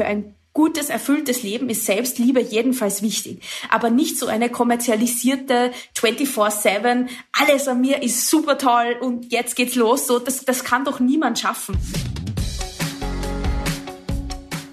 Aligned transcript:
für 0.00 0.06
ein 0.06 0.34
gutes, 0.54 0.88
erfülltes 0.88 1.42
Leben 1.42 1.68
ist 1.68 1.84
Selbstliebe 1.84 2.40
jedenfalls 2.40 3.02
wichtig. 3.02 3.42
Aber 3.68 3.90
nicht 3.90 4.18
so 4.18 4.28
eine 4.28 4.48
kommerzialisierte 4.48 5.72
24-7, 5.94 7.06
alles 7.32 7.68
an 7.68 7.82
mir 7.82 8.02
ist 8.02 8.30
super 8.30 8.56
toll 8.56 8.96
und 8.98 9.30
jetzt 9.30 9.56
geht's 9.56 9.74
los. 9.74 10.06
So, 10.06 10.18
das, 10.18 10.46
das 10.46 10.64
kann 10.64 10.86
doch 10.86 11.00
niemand 11.00 11.38
schaffen. 11.38 11.76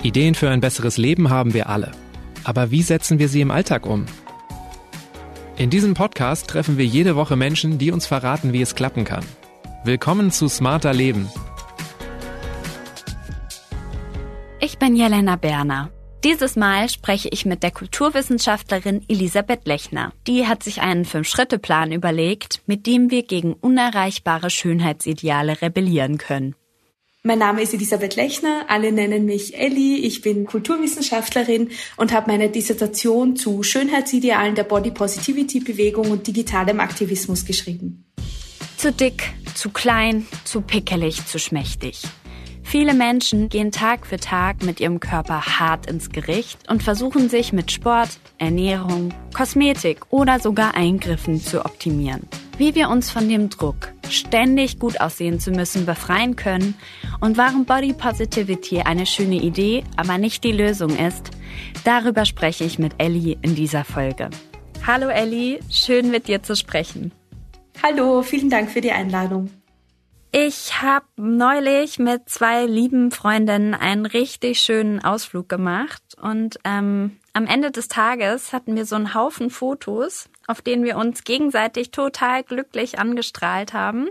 Ideen 0.02 0.34
für 0.34 0.50
ein 0.50 0.62
besseres 0.62 0.96
Leben 0.96 1.30
haben 1.30 1.54
wir 1.54 1.68
alle. 1.68 1.92
Aber 2.46 2.72
wie 2.72 2.84
setzen 2.84 3.20
wir 3.20 3.28
sie 3.28 3.42
im 3.42 3.52
Alltag 3.52 3.86
um? 3.86 4.06
In 5.58 5.70
diesem 5.70 5.94
Podcast 5.94 6.48
treffen 6.48 6.78
wir 6.78 6.86
jede 6.86 7.18
Woche 7.18 7.36
Menschen, 7.36 7.78
die 7.78 7.92
uns 7.92 8.06
verraten, 8.08 8.54
wie 8.54 8.62
es 8.62 8.76
klappen 8.76 9.04
kann. 9.04 9.26
Willkommen 9.84 10.32
zu 10.32 10.48
Smarter 10.48 10.94
Leben, 10.94 11.30
bin 14.88 14.96
Jelena 14.96 15.36
Berner. 15.36 15.92
Dieses 16.24 16.56
Mal 16.56 16.88
spreche 16.88 17.28
ich 17.28 17.46
mit 17.46 17.62
der 17.62 17.72
Kulturwissenschaftlerin 17.72 19.04
Elisabeth 19.10 19.68
Lechner. 19.68 20.14
Die 20.28 20.48
hat 20.48 20.64
sich 20.64 20.80
einen 20.80 21.04
Fünf-Schritte-Plan 21.04 21.92
überlegt, 21.92 22.62
mit 22.68 22.88
dem 22.88 23.12
wir 23.12 23.24
gegen 23.24 23.52
unerreichbare 23.52 24.50
Schönheitsideale 24.50 25.62
rebellieren 25.62 26.18
können. 26.18 26.56
Mein 27.24 27.40
Name 27.40 27.64
ist 27.64 27.74
Elisabeth 27.74 28.16
Lechner, 28.16 28.64
alle 28.70 28.94
nennen 28.94 29.26
mich 29.26 29.58
Elli. 29.58 29.98
Ich 29.98 30.22
bin 30.22 30.46
Kulturwissenschaftlerin 30.46 31.70
und 31.98 32.14
habe 32.14 32.32
meine 32.32 32.48
Dissertation 32.48 33.36
zu 33.36 33.64
Schönheitsidealen 33.64 34.56
der 34.56 34.64
Body 34.64 34.92
Positivity 34.92 35.60
Bewegung 35.60 36.12
und 36.12 36.28
digitalem 36.28 36.80
Aktivismus 36.80 37.44
geschrieben. 37.44 38.06
Zu 38.78 38.94
dick, 38.94 39.34
zu 39.54 39.70
klein, 39.70 40.26
zu 40.46 40.62
pickelig, 40.62 41.26
zu 41.26 41.40
schmächtig. 41.40 42.04
Viele 42.70 42.94
Menschen 42.94 43.48
gehen 43.48 43.72
Tag 43.72 44.06
für 44.06 44.18
Tag 44.18 44.62
mit 44.62 44.82
ihrem 44.82 45.00
Körper 45.00 45.58
hart 45.58 45.90
ins 45.90 46.10
Gericht 46.10 46.70
und 46.70 46.84
versuchen 46.84 47.30
sich 47.30 47.54
mit 47.54 47.72
Sport, 47.72 48.20
Ernährung, 48.40 49.14
Kosmetik 49.34 50.02
oder 50.10 50.42
sogar 50.42 50.76
Eingriffen 50.76 51.40
zu 51.40 51.64
optimieren. 51.64 52.28
Wie 52.58 52.76
wir 52.76 52.90
uns 52.90 53.10
von 53.10 53.30
dem 53.30 53.50
Druck, 53.50 53.94
ständig 54.10 54.80
gut 54.80 55.00
aussehen 55.00 55.40
zu 55.40 55.52
müssen, 55.52 55.86
befreien 55.86 56.36
können 56.36 56.76
und 57.22 57.38
warum 57.38 57.64
Body 57.64 57.94
Positivity 57.94 58.82
eine 58.82 59.06
schöne 59.06 59.38
Idee, 59.38 59.86
aber 59.96 60.18
nicht 60.18 60.44
die 60.44 60.52
Lösung 60.52 60.90
ist, 60.90 61.32
darüber 61.86 62.26
spreche 62.26 62.66
ich 62.66 62.78
mit 62.80 62.96
Ellie 62.98 63.38
in 63.44 63.56
dieser 63.56 63.86
Folge. 63.86 64.30
Hallo 64.86 65.08
Ellie, 65.08 65.60
schön 65.72 66.12
mit 66.12 66.28
dir 66.28 66.44
zu 66.44 66.54
sprechen. 66.54 67.14
Hallo, 67.82 68.24
vielen 68.24 68.50
Dank 68.50 68.70
für 68.70 68.82
die 68.82 68.92
Einladung. 68.92 69.50
Ich 70.32 70.82
habe 70.82 71.06
neulich 71.16 72.00
mit 72.00 72.30
zwei 72.30 72.66
lieben 72.66 73.12
Freundinnen 73.12 73.74
einen 73.74 74.06
richtig 74.06 74.60
schönen 74.60 75.04
Ausflug 75.04 75.48
gemacht 75.48 76.04
und 76.22 76.60
ähm, 76.66 77.18
am 77.34 77.46
Ende 77.46 77.72
des 77.72 77.88
Tages 77.88 78.52
hatten 78.52 78.76
wir 78.76 78.86
so 78.86 78.96
einen 78.96 79.14
Haufen 79.14 79.50
Fotos, 79.50 80.30
auf 80.46 80.62
denen 80.62 80.84
wir 80.84 80.98
uns 80.98 81.24
gegenseitig 81.24 81.92
total 81.92 82.44
glücklich 82.44 83.00
angestrahlt 83.00 83.74
haben. 83.74 84.10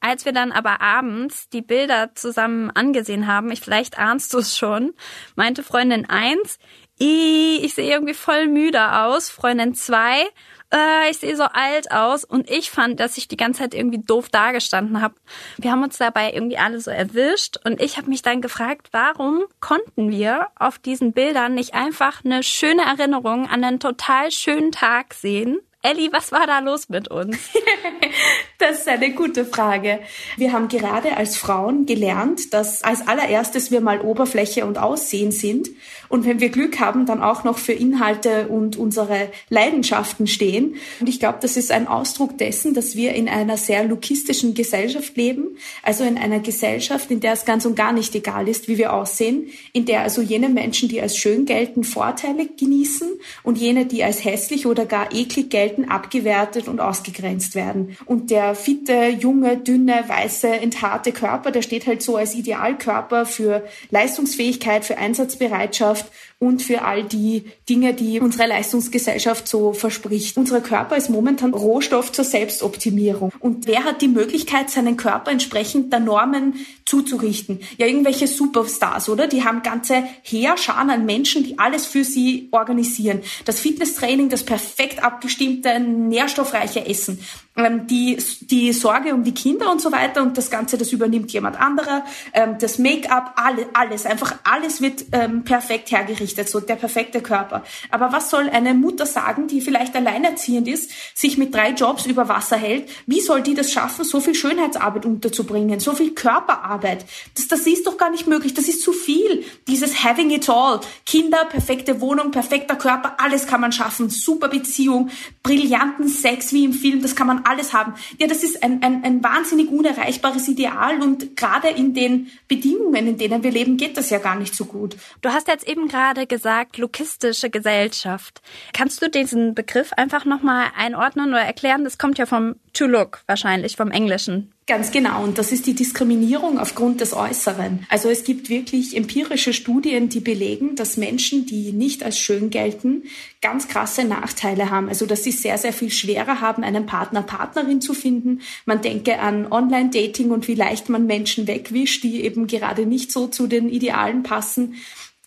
Als 0.00 0.24
wir 0.24 0.32
dann 0.32 0.50
aber 0.50 0.80
abends 0.80 1.48
die 1.50 1.62
Bilder 1.62 2.12
zusammen 2.16 2.70
angesehen 2.70 3.28
haben, 3.28 3.52
ich 3.52 3.60
vielleicht 3.60 3.98
ahnst 3.98 4.34
du 4.34 4.38
es 4.38 4.58
schon, 4.58 4.92
meinte 5.36 5.62
Freundin 5.62 6.10
eins, 6.10 6.58
ich 6.98 7.74
sehe 7.74 7.92
irgendwie 7.92 8.14
voll 8.14 8.48
müde 8.48 8.98
aus. 9.00 9.30
Freundin 9.30 9.74
zwei, 9.74 10.26
äh, 10.72 11.10
ich 11.10 11.18
sehe 11.18 11.36
so 11.36 11.44
alt 11.44 11.90
aus 11.92 12.24
und 12.24 12.50
ich 12.50 12.70
fand, 12.70 13.00
dass 13.00 13.16
ich 13.16 13.28
die 13.28 13.36
ganze 13.36 13.60
Zeit 13.60 13.74
irgendwie 13.74 14.00
doof 14.00 14.28
dagestanden 14.28 15.00
habe. 15.00 15.14
Wir 15.58 15.70
haben 15.70 15.82
uns 15.82 15.98
dabei 15.98 16.32
irgendwie 16.32 16.58
alle 16.58 16.80
so 16.80 16.90
erwischt 16.90 17.58
und 17.64 17.80
ich 17.80 17.96
habe 17.98 18.08
mich 18.08 18.22
dann 18.22 18.40
gefragt, 18.40 18.88
warum 18.92 19.44
konnten 19.60 20.10
wir 20.10 20.48
auf 20.56 20.78
diesen 20.78 21.12
Bildern 21.12 21.54
nicht 21.54 21.74
einfach 21.74 22.24
eine 22.24 22.42
schöne 22.42 22.82
Erinnerung 22.82 23.48
an 23.48 23.62
einen 23.64 23.80
total 23.80 24.30
schönen 24.30 24.72
Tag 24.72 25.14
sehen? 25.14 25.60
Elli, 25.82 26.10
was 26.12 26.30
war 26.30 26.46
da 26.46 26.60
los 26.60 26.88
mit 26.88 27.08
uns? 27.08 27.36
das 28.62 28.78
ist 28.78 28.88
eine 28.88 29.10
gute 29.10 29.44
Frage. 29.44 29.98
Wir 30.36 30.52
haben 30.52 30.68
gerade 30.68 31.16
als 31.16 31.36
Frauen 31.36 31.84
gelernt, 31.84 32.54
dass 32.54 32.82
als 32.84 33.06
allererstes 33.06 33.70
wir 33.70 33.80
mal 33.80 34.00
Oberfläche 34.00 34.64
und 34.64 34.78
Aussehen 34.78 35.32
sind 35.32 35.68
und 36.12 36.26
wenn 36.26 36.40
wir 36.40 36.50
Glück 36.50 36.78
haben, 36.78 37.06
dann 37.06 37.22
auch 37.22 37.42
noch 37.42 37.56
für 37.56 37.72
Inhalte 37.72 38.48
und 38.48 38.76
unsere 38.76 39.30
Leidenschaften 39.48 40.26
stehen. 40.26 40.74
Und 41.00 41.08
ich 41.08 41.18
glaube, 41.18 41.38
das 41.40 41.56
ist 41.56 41.72
ein 41.72 41.88
Ausdruck 41.88 42.36
dessen, 42.36 42.74
dass 42.74 42.96
wir 42.96 43.14
in 43.14 43.30
einer 43.30 43.56
sehr 43.56 43.82
lukistischen 43.84 44.52
Gesellschaft 44.52 45.16
leben, 45.16 45.56
also 45.82 46.04
in 46.04 46.18
einer 46.18 46.40
Gesellschaft, 46.40 47.10
in 47.10 47.20
der 47.20 47.32
es 47.32 47.46
ganz 47.46 47.64
und 47.64 47.76
gar 47.76 47.94
nicht 47.94 48.14
egal 48.14 48.46
ist, 48.46 48.68
wie 48.68 48.76
wir 48.76 48.92
aussehen, 48.92 49.46
in 49.72 49.86
der 49.86 50.02
also 50.02 50.20
jene 50.20 50.50
Menschen, 50.50 50.90
die 50.90 51.00
als 51.00 51.16
schön 51.16 51.46
gelten, 51.46 51.82
Vorteile 51.82 52.46
genießen 52.46 53.08
und 53.42 53.56
jene, 53.56 53.86
die 53.86 54.04
als 54.04 54.22
hässlich 54.22 54.66
oder 54.66 54.84
gar 54.84 55.14
eklig 55.14 55.48
gelten, 55.48 55.86
abgewertet 55.86 56.68
und 56.68 56.80
ausgegrenzt 56.80 57.54
werden. 57.54 57.96
Und 58.04 58.30
der 58.30 58.51
fitte, 58.54 59.08
junge, 59.08 59.56
dünne, 59.56 60.04
weiße, 60.06 60.48
enthaarte 60.48 61.12
Körper, 61.12 61.50
der 61.50 61.62
steht 61.62 61.86
halt 61.86 62.02
so 62.02 62.16
als 62.16 62.34
Idealkörper 62.34 63.26
für 63.26 63.64
Leistungsfähigkeit, 63.90 64.84
für 64.84 64.98
Einsatzbereitschaft, 64.98 66.06
und 66.42 66.60
für 66.60 66.82
all 66.82 67.04
die 67.04 67.44
Dinge, 67.68 67.94
die 67.94 68.18
unsere 68.18 68.48
Leistungsgesellschaft 68.48 69.46
so 69.46 69.72
verspricht. 69.72 70.36
Unser 70.36 70.60
Körper 70.60 70.96
ist 70.96 71.08
momentan 71.08 71.54
Rohstoff 71.54 72.10
zur 72.10 72.24
Selbstoptimierung. 72.24 73.30
Und 73.38 73.68
wer 73.68 73.84
hat 73.84 74.02
die 74.02 74.08
Möglichkeit, 74.08 74.68
seinen 74.68 74.96
Körper 74.96 75.30
entsprechend 75.30 75.92
der 75.92 76.00
Normen 76.00 76.54
zuzurichten? 76.84 77.60
Ja, 77.78 77.86
irgendwelche 77.86 78.26
Superstars, 78.26 79.08
oder? 79.08 79.28
Die 79.28 79.44
haben 79.44 79.62
ganze 79.62 80.02
Heerscharen 80.24 80.90
an 80.90 81.06
Menschen, 81.06 81.44
die 81.44 81.60
alles 81.60 81.86
für 81.86 82.02
sie 82.02 82.48
organisieren. 82.50 83.20
Das 83.44 83.60
Fitnesstraining, 83.60 84.28
das 84.28 84.42
perfekt 84.42 85.04
abgestimmte, 85.04 85.78
nährstoffreiche 85.78 86.84
Essen, 86.84 87.20
die, 87.54 88.16
die 88.40 88.72
Sorge 88.72 89.12
um 89.12 89.24
die 89.24 89.34
Kinder 89.34 89.70
und 89.70 89.80
so 89.80 89.92
weiter 89.92 90.22
und 90.22 90.38
das 90.38 90.50
Ganze, 90.50 90.78
das 90.78 90.90
übernimmt 90.90 91.32
jemand 91.32 91.60
anderer, 91.60 92.04
ähm, 92.32 92.56
das 92.58 92.78
Make-up, 92.78 93.34
alle, 93.36 93.66
alles, 93.74 94.06
einfach 94.06 94.36
alles 94.44 94.80
wird 94.80 95.04
ähm, 95.12 95.44
perfekt 95.44 95.90
hergerichtet, 95.90 96.48
so 96.48 96.60
der 96.60 96.76
perfekte 96.76 97.20
Körper. 97.20 97.62
Aber 97.90 98.10
was 98.10 98.30
soll 98.30 98.48
eine 98.48 98.72
Mutter 98.72 99.04
sagen, 99.04 99.48
die 99.48 99.60
vielleicht 99.60 99.94
alleinerziehend 99.94 100.66
ist, 100.66 100.90
sich 101.14 101.36
mit 101.36 101.54
drei 101.54 101.70
Jobs 101.70 102.06
über 102.06 102.26
Wasser 102.26 102.56
hält? 102.56 102.88
Wie 103.06 103.20
soll 103.20 103.42
die 103.42 103.54
das 103.54 103.70
schaffen, 103.70 104.04
so 104.04 104.20
viel 104.20 104.34
Schönheitsarbeit 104.34 105.04
unterzubringen, 105.04 105.78
so 105.78 105.92
viel 105.92 106.14
Körperarbeit? 106.14 107.04
Das, 107.34 107.48
das 107.48 107.66
ist 107.66 107.86
doch 107.86 107.98
gar 107.98 108.10
nicht 108.10 108.26
möglich. 108.26 108.54
Das 108.54 108.66
ist 108.66 108.82
zu 108.82 108.92
viel. 108.92 109.44
Dieses 109.68 110.02
having 110.02 110.30
it 110.30 110.48
all. 110.48 110.80
Kinder, 111.04 111.44
perfekte 111.44 112.00
Wohnung, 112.00 112.30
perfekter 112.30 112.76
Körper, 112.76 113.16
alles 113.18 113.46
kann 113.46 113.60
man 113.60 113.72
schaffen. 113.72 114.08
Super 114.08 114.48
Beziehung, 114.48 115.10
brillanten 115.42 116.08
Sex 116.08 116.54
wie 116.54 116.64
im 116.64 116.72
Film, 116.72 117.02
das 117.02 117.14
kann 117.14 117.26
man 117.26 117.41
alles 117.44 117.72
haben. 117.72 117.94
Ja, 118.18 118.26
das 118.26 118.42
ist 118.42 118.62
ein, 118.62 118.82
ein, 118.82 119.04
ein 119.04 119.22
wahnsinnig 119.22 119.70
unerreichbares 119.70 120.48
Ideal 120.48 121.00
und 121.00 121.36
gerade 121.36 121.68
in 121.68 121.94
den 121.94 122.30
Bedingungen, 122.48 123.06
in 123.06 123.18
denen 123.18 123.42
wir 123.42 123.50
leben, 123.50 123.76
geht 123.76 123.96
das 123.96 124.10
ja 124.10 124.18
gar 124.18 124.36
nicht 124.36 124.54
so 124.54 124.64
gut. 124.64 124.96
Du 125.20 125.30
hast 125.30 125.48
jetzt 125.48 125.66
eben 125.66 125.88
gerade 125.88 126.26
gesagt, 126.26 126.78
lokistische 126.78 127.50
Gesellschaft. 127.50 128.42
Kannst 128.72 129.02
du 129.02 129.08
diesen 129.08 129.54
Begriff 129.54 129.92
einfach 129.94 130.24
nochmal 130.24 130.66
einordnen 130.76 131.30
oder 131.30 131.42
erklären? 131.42 131.84
Das 131.84 131.98
kommt 131.98 132.18
ja 132.18 132.26
vom 132.26 132.56
to 132.72 132.86
look 132.86 133.22
wahrscheinlich, 133.26 133.76
vom 133.76 133.90
Englischen. 133.90 134.51
Ganz 134.68 134.92
genau. 134.92 135.24
Und 135.24 135.38
das 135.38 135.50
ist 135.50 135.66
die 135.66 135.74
Diskriminierung 135.74 136.56
aufgrund 136.56 137.00
des 137.00 137.14
Äußeren. 137.14 137.84
Also 137.88 138.08
es 138.10 138.22
gibt 138.22 138.48
wirklich 138.48 138.96
empirische 138.96 139.52
Studien, 139.52 140.08
die 140.08 140.20
belegen, 140.20 140.76
dass 140.76 140.96
Menschen, 140.96 141.46
die 141.46 141.72
nicht 141.72 142.04
als 142.04 142.16
schön 142.20 142.48
gelten, 142.50 143.02
ganz 143.40 143.66
krasse 143.66 144.04
Nachteile 144.04 144.70
haben. 144.70 144.88
Also 144.88 145.04
dass 145.04 145.24
sie 145.24 145.32
sehr, 145.32 145.58
sehr 145.58 145.72
viel 145.72 145.90
schwerer 145.90 146.40
haben, 146.40 146.62
einen 146.62 146.86
Partner, 146.86 147.22
Partnerin 147.22 147.80
zu 147.80 147.92
finden. 147.92 148.40
Man 148.64 148.82
denke 148.82 149.18
an 149.18 149.50
Online-Dating 149.50 150.30
und 150.30 150.46
wie 150.46 150.54
leicht 150.54 150.88
man 150.88 151.06
Menschen 151.06 151.48
wegwischt, 151.48 152.04
die 152.04 152.22
eben 152.22 152.46
gerade 152.46 152.86
nicht 152.86 153.10
so 153.10 153.26
zu 153.26 153.48
den 153.48 153.68
Idealen 153.68 154.22
passen 154.22 154.76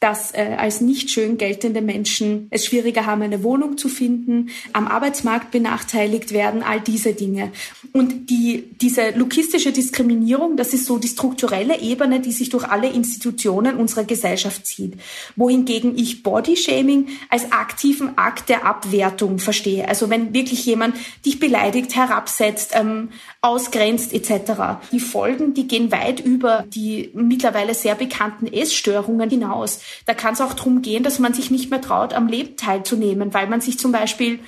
dass 0.06 0.36
äh, 0.36 0.56
als 0.60 0.82
nicht 0.82 1.10
schön 1.10 1.40
geltende 1.40 1.82
Menschen 1.82 2.46
es 2.52 2.68
schwieriger 2.68 3.08
haben, 3.08 3.24
eine 3.24 3.42
Wohnung 3.42 3.76
zu 3.76 3.90
finden, 3.90 4.52
am 4.72 4.88
Arbeitsmarkt 4.88 5.50
benachteiligt 5.50 6.32
werden, 6.32 6.62
all 6.62 6.80
diese 6.80 7.14
Dinge. 7.14 7.52
Und 7.92 8.30
die, 8.30 8.70
diese 8.80 9.18
lukistische 9.18 9.72
Diskriminierung, 9.72 10.58
das 10.58 10.76
ist 10.76 10.86
so 10.86 11.00
die 11.00 11.08
strukturelle 11.08 11.82
Ebene, 11.82 12.20
die 12.20 12.34
sich 12.34 12.50
durch 12.50 12.66
alle 12.66 12.88
Institutionen 12.88 13.78
unserer 13.78 14.04
Gesellschaft 14.04 14.68
zieht. 14.68 14.94
Wohingegen 15.36 15.98
ich 15.98 16.22
Bodyshaming 16.22 17.08
als 17.32 17.52
aktiven 17.52 18.16
Akt 18.16 18.50
der 18.50 18.64
Abwertung 18.64 19.40
verstehe. 19.40 19.88
Also 19.88 20.12
wenn 20.12 20.36
wirklich 20.36 20.68
jemand 20.68 20.98
dich 21.26 21.40
beleidigt, 21.40 21.96
herabsetzt, 21.96 22.74
ähm, 22.76 23.10
ausgrenzt 23.46 24.12
etc. 24.12 24.80
Die 24.92 25.00
Folgen, 25.00 25.54
die 25.54 25.68
gehen 25.68 25.92
weit 25.92 26.20
über 26.20 26.66
die 26.68 27.12
mittlerweile 27.14 27.76
sehr 27.76 27.94
bekannten 27.94 28.48
Essstörungen 28.48 29.30
hinaus. 29.30 29.82
Da 30.08 30.16
kann 30.16 30.34
es 30.34 30.42
auch 30.42 30.54
darum 30.54 30.82
gehen, 30.82 31.04
dass 31.04 31.20
man 31.20 31.34
sich 31.34 31.52
nicht 31.52 31.70
mehr 31.70 31.82
traut, 31.82 32.14
am 32.14 32.28
Leben 32.28 32.58
teilzunehmen, 32.58 33.34
weil 33.34 33.48
man 33.48 33.62
sich 33.62 33.78
zum 33.78 33.92
Beispiel 33.92 34.40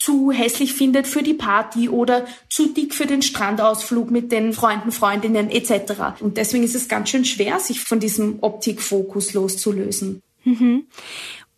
zu 0.00 0.32
hässlich 0.32 0.74
findet 0.74 1.06
für 1.06 1.22
die 1.22 1.32
Party 1.32 1.88
oder 1.88 2.26
zu 2.50 2.66
dick 2.66 2.92
für 2.92 3.06
den 3.06 3.22
Strandausflug 3.22 4.10
mit 4.10 4.32
den 4.32 4.52
Freunden, 4.52 4.92
Freundinnen 4.92 5.48
etc. 5.48 6.20
Und 6.20 6.36
deswegen 6.36 6.64
ist 6.64 6.74
es 6.74 6.88
ganz 6.88 7.10
schön 7.10 7.24
schwer, 7.24 7.60
sich 7.60 7.80
von 7.80 8.00
diesem 8.00 8.38
Optikfokus 8.40 9.32
loszulösen. 9.32 10.22
Mhm. 10.44 10.86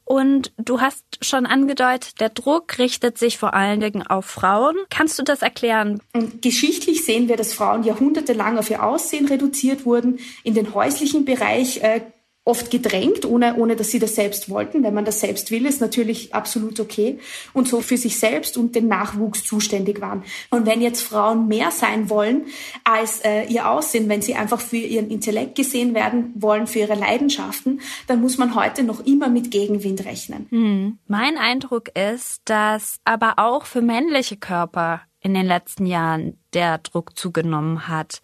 Und 0.06 0.52
du 0.56 0.80
hast 0.80 1.04
schon 1.20 1.46
angedeutet, 1.46 2.20
der 2.20 2.28
Druck 2.28 2.78
richtet 2.78 3.18
sich 3.18 3.38
vor 3.38 3.54
allen 3.54 3.80
Dingen 3.80 4.06
auf 4.06 4.24
Frauen. 4.24 4.76
Kannst 4.88 5.18
du 5.18 5.24
das 5.24 5.42
erklären? 5.42 6.00
Und 6.14 6.42
geschichtlich 6.42 7.04
sehen 7.04 7.28
wir, 7.28 7.36
dass 7.36 7.52
Frauen 7.52 7.82
jahrhundertelang 7.82 8.56
auf 8.56 8.70
ihr 8.70 8.84
Aussehen 8.84 9.26
reduziert 9.26 9.84
wurden. 9.84 10.20
In 10.44 10.54
den 10.54 10.74
häuslichen 10.74 11.24
Bereich 11.24 11.82
äh, 11.82 12.02
oft 12.46 12.70
gedrängt, 12.70 13.24
ohne, 13.24 13.56
ohne 13.56 13.74
dass 13.74 13.90
sie 13.90 13.98
das 13.98 14.14
selbst 14.14 14.48
wollten. 14.48 14.84
Wenn 14.84 14.94
man 14.94 15.04
das 15.04 15.20
selbst 15.20 15.50
will, 15.50 15.66
ist 15.66 15.80
natürlich 15.80 16.32
absolut 16.32 16.78
okay. 16.78 17.18
Und 17.52 17.66
so 17.66 17.80
für 17.80 17.96
sich 17.96 18.18
selbst 18.20 18.56
und 18.56 18.76
den 18.76 18.86
Nachwuchs 18.86 19.44
zuständig 19.44 20.00
waren. 20.00 20.22
Und 20.50 20.64
wenn 20.64 20.80
jetzt 20.80 21.02
Frauen 21.02 21.48
mehr 21.48 21.72
sein 21.72 22.08
wollen 22.08 22.46
als 22.84 23.20
äh, 23.24 23.46
ihr 23.46 23.68
Aussehen, 23.68 24.08
wenn 24.08 24.22
sie 24.22 24.36
einfach 24.36 24.60
für 24.60 24.76
ihren 24.76 25.10
Intellekt 25.10 25.56
gesehen 25.56 25.92
werden 25.92 26.32
wollen, 26.36 26.68
für 26.68 26.78
ihre 26.78 26.94
Leidenschaften, 26.94 27.80
dann 28.06 28.20
muss 28.20 28.38
man 28.38 28.54
heute 28.54 28.84
noch 28.84 29.04
immer 29.04 29.28
mit 29.28 29.50
Gegenwind 29.50 30.04
rechnen. 30.04 30.46
Hm. 30.50 30.98
Mein 31.08 31.38
Eindruck 31.38 31.90
ist, 31.98 32.42
dass 32.44 33.00
aber 33.04 33.34
auch 33.38 33.66
für 33.66 33.82
männliche 33.82 34.36
Körper 34.36 35.00
in 35.20 35.34
den 35.34 35.46
letzten 35.46 35.86
Jahren 35.86 36.38
der 36.54 36.78
Druck 36.78 37.18
zugenommen 37.18 37.88
hat 37.88 38.22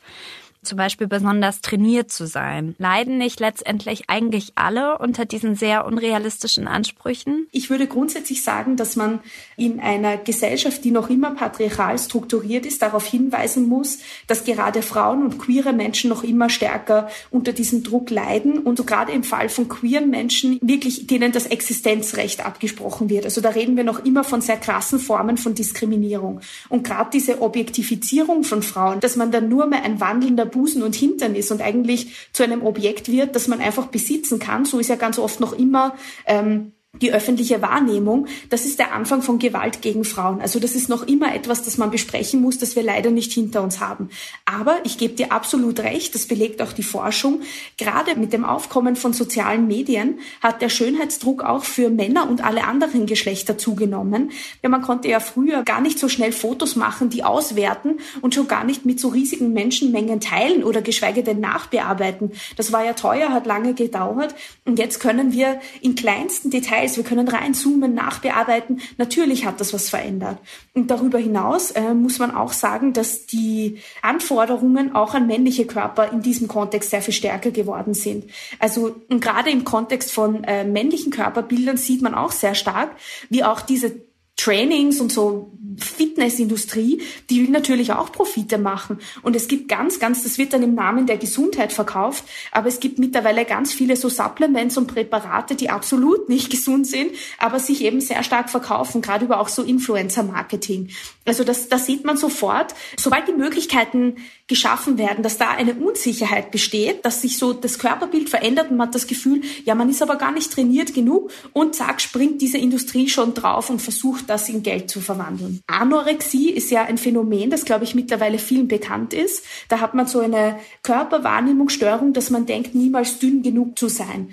zum 0.62 0.78
Beispiel 0.78 1.06
besonders 1.06 1.60
trainiert 1.60 2.10
zu 2.10 2.26
sein? 2.26 2.74
Leiden 2.78 3.18
nicht 3.18 3.40
letztendlich 3.40 4.04
eigentlich 4.08 4.52
alle 4.54 4.98
unter 4.98 5.24
diesen 5.24 5.56
sehr 5.56 5.84
unrealistischen 5.86 6.68
Ansprüchen? 6.68 7.46
Ich 7.50 7.70
würde 7.70 7.86
grundsätzlich 7.86 8.44
sagen, 8.44 8.76
dass 8.76 8.96
man 8.96 9.20
in 9.56 9.80
einer 9.80 10.16
Gesellschaft, 10.16 10.84
die 10.84 10.90
noch 10.90 11.10
immer 11.10 11.32
patriarchal 11.32 11.98
strukturiert 11.98 12.66
ist, 12.66 12.82
darauf 12.82 13.06
hinweisen 13.06 13.68
muss, 13.68 13.98
dass 14.26 14.44
gerade 14.44 14.82
Frauen 14.82 15.22
und 15.22 15.38
queere 15.38 15.72
Menschen 15.72 16.10
noch 16.10 16.22
immer 16.22 16.48
stärker 16.48 17.08
unter 17.30 17.52
diesem 17.52 17.82
Druck 17.82 18.10
leiden 18.10 18.58
und 18.58 18.78
so 18.78 18.84
gerade 18.84 19.12
im 19.12 19.24
Fall 19.24 19.48
von 19.48 19.68
queeren 19.68 20.10
Menschen 20.10 20.58
wirklich 20.62 21.06
denen 21.06 21.32
das 21.32 21.46
Existenzrecht 21.46 22.44
abgesprochen 22.44 23.10
wird. 23.10 23.24
Also 23.24 23.40
da 23.40 23.50
reden 23.50 23.76
wir 23.76 23.84
noch 23.84 24.04
immer 24.04 24.24
von 24.24 24.40
sehr 24.40 24.56
krassen 24.56 24.98
Formen 24.98 25.36
von 25.36 25.54
Diskriminierung. 25.54 26.40
Und 26.68 26.84
gerade 26.84 27.10
diese 27.12 27.42
Objektifizierung 27.42 28.44
von 28.44 28.62
Frauen, 28.62 29.00
dass 29.00 29.16
man 29.16 29.32
dann 29.32 29.48
nur 29.48 29.66
mehr 29.66 29.84
ein 29.84 30.00
wandelnder 30.00 30.46
Busen 30.52 30.82
und 30.82 30.94
Hintern 30.94 31.34
ist 31.34 31.50
und 31.50 31.60
eigentlich 31.60 32.30
zu 32.32 32.44
einem 32.44 32.62
Objekt 32.64 33.10
wird, 33.10 33.34
das 33.34 33.48
man 33.48 33.60
einfach 33.60 33.86
besitzen 33.86 34.38
kann. 34.38 34.64
So 34.64 34.78
ist 34.78 34.88
ja 34.88 34.96
ganz 34.96 35.18
oft 35.18 35.40
noch 35.40 35.52
immer 35.52 35.96
ähm, 36.26 36.72
die 37.00 37.10
öffentliche 37.10 37.62
Wahrnehmung, 37.62 38.26
das 38.50 38.66
ist 38.66 38.78
der 38.78 38.92
Anfang 38.92 39.22
von 39.22 39.38
Gewalt 39.38 39.80
gegen 39.80 40.04
Frauen. 40.04 40.42
Also 40.42 40.60
das 40.60 40.74
ist 40.74 40.90
noch 40.90 41.06
immer 41.06 41.34
etwas, 41.34 41.62
das 41.62 41.78
man 41.78 41.90
besprechen 41.90 42.42
muss, 42.42 42.58
das 42.58 42.76
wir 42.76 42.82
leider 42.82 43.10
nicht 43.10 43.32
hinter 43.32 43.62
uns 43.62 43.80
haben. 43.80 44.10
Aber 44.44 44.76
ich 44.84 44.98
gebe 44.98 45.14
dir 45.14 45.32
absolut 45.32 45.80
recht, 45.80 46.14
das 46.14 46.26
belegt 46.26 46.60
auch 46.60 46.74
die 46.74 46.82
Forschung. 46.82 47.40
Gerade 47.78 48.14
mit 48.16 48.34
dem 48.34 48.44
Aufkommen 48.44 48.94
von 48.94 49.14
sozialen 49.14 49.66
Medien 49.66 50.18
hat 50.42 50.60
der 50.60 50.68
Schönheitsdruck 50.68 51.42
auch 51.42 51.64
für 51.64 51.88
Männer 51.88 52.28
und 52.28 52.44
alle 52.44 52.64
anderen 52.64 53.06
Geschlechter 53.06 53.56
zugenommen. 53.56 54.30
Ja, 54.62 54.68
man 54.68 54.82
konnte 54.82 55.08
ja 55.08 55.20
früher 55.20 55.62
gar 55.62 55.80
nicht 55.80 55.98
so 55.98 56.10
schnell 56.10 56.32
Fotos 56.32 56.76
machen, 56.76 57.08
die 57.08 57.24
auswerten 57.24 58.00
und 58.20 58.34
schon 58.34 58.48
gar 58.48 58.64
nicht 58.64 58.84
mit 58.84 59.00
so 59.00 59.08
riesigen 59.08 59.54
Menschenmengen 59.54 60.20
teilen 60.20 60.62
oder 60.62 60.82
geschweige 60.82 61.22
denn 61.22 61.40
nachbearbeiten. 61.40 62.32
Das 62.58 62.70
war 62.70 62.84
ja 62.84 62.92
teuer, 62.92 63.30
hat 63.30 63.46
lange 63.46 63.72
gedauert 63.72 64.34
und 64.66 64.78
jetzt 64.78 65.00
können 65.00 65.32
wir 65.32 65.58
in 65.80 65.94
kleinsten 65.94 66.50
Details 66.50 66.81
Details, 66.82 66.96
wir 66.96 67.04
können 67.04 67.28
reinzoomen, 67.28 67.94
nachbearbeiten. 67.94 68.80
Natürlich 68.98 69.44
hat 69.44 69.60
das 69.60 69.72
was 69.72 69.88
verändert. 69.88 70.38
Und 70.74 70.90
darüber 70.90 71.18
hinaus 71.18 71.70
äh, 71.72 71.94
muss 71.94 72.18
man 72.18 72.34
auch 72.34 72.52
sagen, 72.52 72.92
dass 72.92 73.26
die 73.26 73.78
Anforderungen 74.02 74.94
auch 74.94 75.14
an 75.14 75.26
männliche 75.26 75.66
Körper 75.66 76.10
in 76.12 76.22
diesem 76.22 76.48
Kontext 76.48 76.90
sehr 76.90 77.02
viel 77.02 77.14
stärker 77.14 77.50
geworden 77.50 77.94
sind. 77.94 78.24
Also 78.58 78.96
gerade 79.08 79.50
im 79.50 79.64
Kontext 79.64 80.12
von 80.12 80.44
äh, 80.44 80.64
männlichen 80.64 81.12
Körperbildern 81.12 81.76
sieht 81.76 82.02
man 82.02 82.14
auch 82.14 82.32
sehr 82.32 82.54
stark, 82.54 82.90
wie 83.30 83.44
auch 83.44 83.60
diese 83.60 83.92
Trainings 84.36 85.00
und 85.00 85.12
so 85.12 85.52
Fitnessindustrie, 85.78 87.02
die 87.30 87.42
will 87.42 87.50
natürlich 87.50 87.92
auch 87.92 88.12
Profite 88.12 88.58
machen. 88.58 88.98
Und 89.22 89.36
es 89.36 89.48
gibt 89.48 89.68
ganz, 89.68 89.98
ganz, 90.00 90.22
das 90.22 90.38
wird 90.38 90.52
dann 90.52 90.62
im 90.62 90.74
Namen 90.74 91.06
der 91.06 91.16
Gesundheit 91.16 91.72
verkauft, 91.72 92.24
aber 92.50 92.68
es 92.68 92.80
gibt 92.80 92.98
mittlerweile 92.98 93.44
ganz 93.44 93.72
viele 93.72 93.96
so 93.96 94.08
Supplements 94.08 94.76
und 94.76 94.86
Präparate, 94.86 95.54
die 95.54 95.70
absolut 95.70 96.28
nicht 96.28 96.50
gesund 96.50 96.86
sind, 96.86 97.12
aber 97.38 97.58
sich 97.58 97.82
eben 97.82 98.00
sehr 98.00 98.22
stark 98.22 98.50
verkaufen, 98.50 99.02
gerade 99.02 99.24
über 99.24 99.40
auch 99.40 99.48
so 99.48 99.62
Influencer-Marketing. 99.62 100.90
Also 101.24 101.44
das, 101.44 101.68
das 101.68 101.86
sieht 101.86 102.04
man 102.04 102.16
sofort. 102.16 102.74
Sobald 102.98 103.28
die 103.28 103.32
Möglichkeiten 103.32 104.16
geschaffen 104.52 104.98
werden, 104.98 105.22
dass 105.22 105.38
da 105.38 105.52
eine 105.52 105.72
Unsicherheit 105.72 106.50
besteht, 106.50 107.06
dass 107.06 107.22
sich 107.22 107.38
so 107.38 107.54
das 107.54 107.78
Körperbild 107.78 108.28
verändert 108.28 108.70
und 108.70 108.76
man 108.76 108.88
hat 108.88 108.94
das 108.94 109.06
Gefühl, 109.06 109.40
ja, 109.64 109.74
man 109.74 109.88
ist 109.88 110.02
aber 110.02 110.16
gar 110.16 110.30
nicht 110.30 110.52
trainiert 110.52 110.92
genug 110.92 111.30
und 111.54 111.74
zack, 111.74 112.02
springt 112.02 112.42
diese 112.42 112.58
Industrie 112.58 113.08
schon 113.08 113.32
drauf 113.32 113.70
und 113.70 113.80
versucht, 113.80 114.28
das 114.28 114.50
in 114.50 114.62
Geld 114.62 114.90
zu 114.90 115.00
verwandeln. 115.00 115.62
Anorexie 115.66 116.50
ist 116.50 116.70
ja 116.70 116.82
ein 116.84 116.98
Phänomen, 116.98 117.48
das, 117.48 117.64
glaube 117.64 117.84
ich, 117.84 117.94
mittlerweile 117.94 118.38
vielen 118.38 118.68
bekannt 118.68 119.14
ist. 119.14 119.42
Da 119.70 119.80
hat 119.80 119.94
man 119.94 120.06
so 120.06 120.20
eine 120.20 120.58
Körperwahrnehmungsstörung, 120.82 122.12
dass 122.12 122.28
man 122.28 122.44
denkt, 122.44 122.74
niemals 122.74 123.20
dünn 123.20 123.42
genug 123.42 123.78
zu 123.78 123.88
sein. 123.88 124.28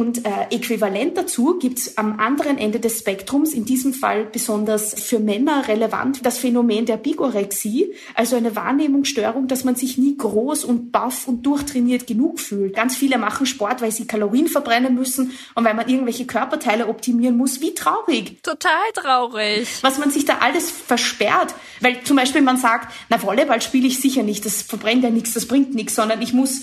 Und 0.00 0.24
äh, 0.24 0.30
äquivalent 0.50 1.16
dazu 1.16 1.58
gibt 1.58 1.78
es 1.78 1.98
am 1.98 2.18
anderen 2.18 2.58
Ende 2.58 2.80
des 2.80 2.98
Spektrums, 2.98 3.52
in 3.52 3.64
diesem 3.64 3.94
Fall 3.94 4.24
besonders 4.24 5.00
für 5.00 5.18
Männer 5.18 5.68
relevant, 5.68 6.24
das 6.24 6.38
Phänomen 6.38 6.86
der 6.86 6.96
Bigorexie, 6.96 7.92
also 8.14 8.36
eine 8.36 8.56
Wahrnehmungsstörung, 8.56 9.48
dass 9.48 9.64
man 9.64 9.74
sich 9.76 9.98
nie 9.98 10.16
groß 10.16 10.64
und 10.64 10.92
baff 10.92 11.28
und 11.28 11.44
durchtrainiert 11.44 12.06
genug 12.06 12.40
fühlt. 12.40 12.74
Ganz 12.74 12.96
viele 12.96 13.18
machen 13.18 13.46
Sport, 13.46 13.82
weil 13.82 13.92
sie 13.92 14.06
Kalorien 14.06 14.48
verbrennen 14.48 14.94
müssen 14.94 15.32
und 15.54 15.64
weil 15.64 15.74
man 15.74 15.88
irgendwelche 15.88 16.26
Körperteile 16.26 16.88
optimieren 16.88 17.36
muss. 17.36 17.60
Wie 17.60 17.74
traurig. 17.74 18.42
Total 18.42 18.72
traurig. 18.94 19.68
Was 19.82 19.98
man 19.98 20.10
sich 20.10 20.24
da 20.24 20.38
alles 20.38 20.70
versperrt. 20.70 21.54
Weil 21.80 22.02
zum 22.02 22.16
Beispiel 22.16 22.42
man 22.42 22.56
sagt, 22.56 22.92
na 23.08 23.22
Volleyball 23.22 23.60
spiele 23.62 23.86
ich 23.86 24.00
sicher 24.00 24.22
nicht, 24.22 24.44
das 24.44 24.62
verbrennt 24.62 25.04
ja 25.04 25.10
nichts, 25.10 25.34
das 25.34 25.46
bringt 25.46 25.74
nichts, 25.74 25.94
sondern 25.94 26.22
ich 26.22 26.32
muss 26.32 26.62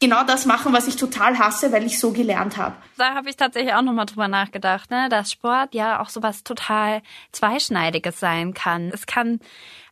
genau 0.00 0.24
das 0.24 0.46
machen, 0.46 0.72
was 0.72 0.88
ich 0.88 0.96
total 0.96 1.38
hasse, 1.38 1.72
weil 1.72 1.84
ich 1.84 1.98
so 1.98 2.12
gelernt 2.12 2.56
habe. 2.56 2.76
Da 2.96 3.14
habe 3.14 3.30
ich 3.30 3.36
tatsächlich 3.36 3.74
auch 3.74 3.82
nochmal 3.82 4.06
drüber 4.06 4.28
nachgedacht, 4.28 4.90
ne? 4.90 5.08
dass 5.08 5.32
Sport 5.32 5.74
ja 5.74 6.00
auch 6.00 6.08
sowas 6.08 6.44
total 6.44 7.02
Zweischneidiges 7.32 8.20
sein 8.20 8.54
kann. 8.54 8.90
Es 8.92 9.06
kann 9.06 9.40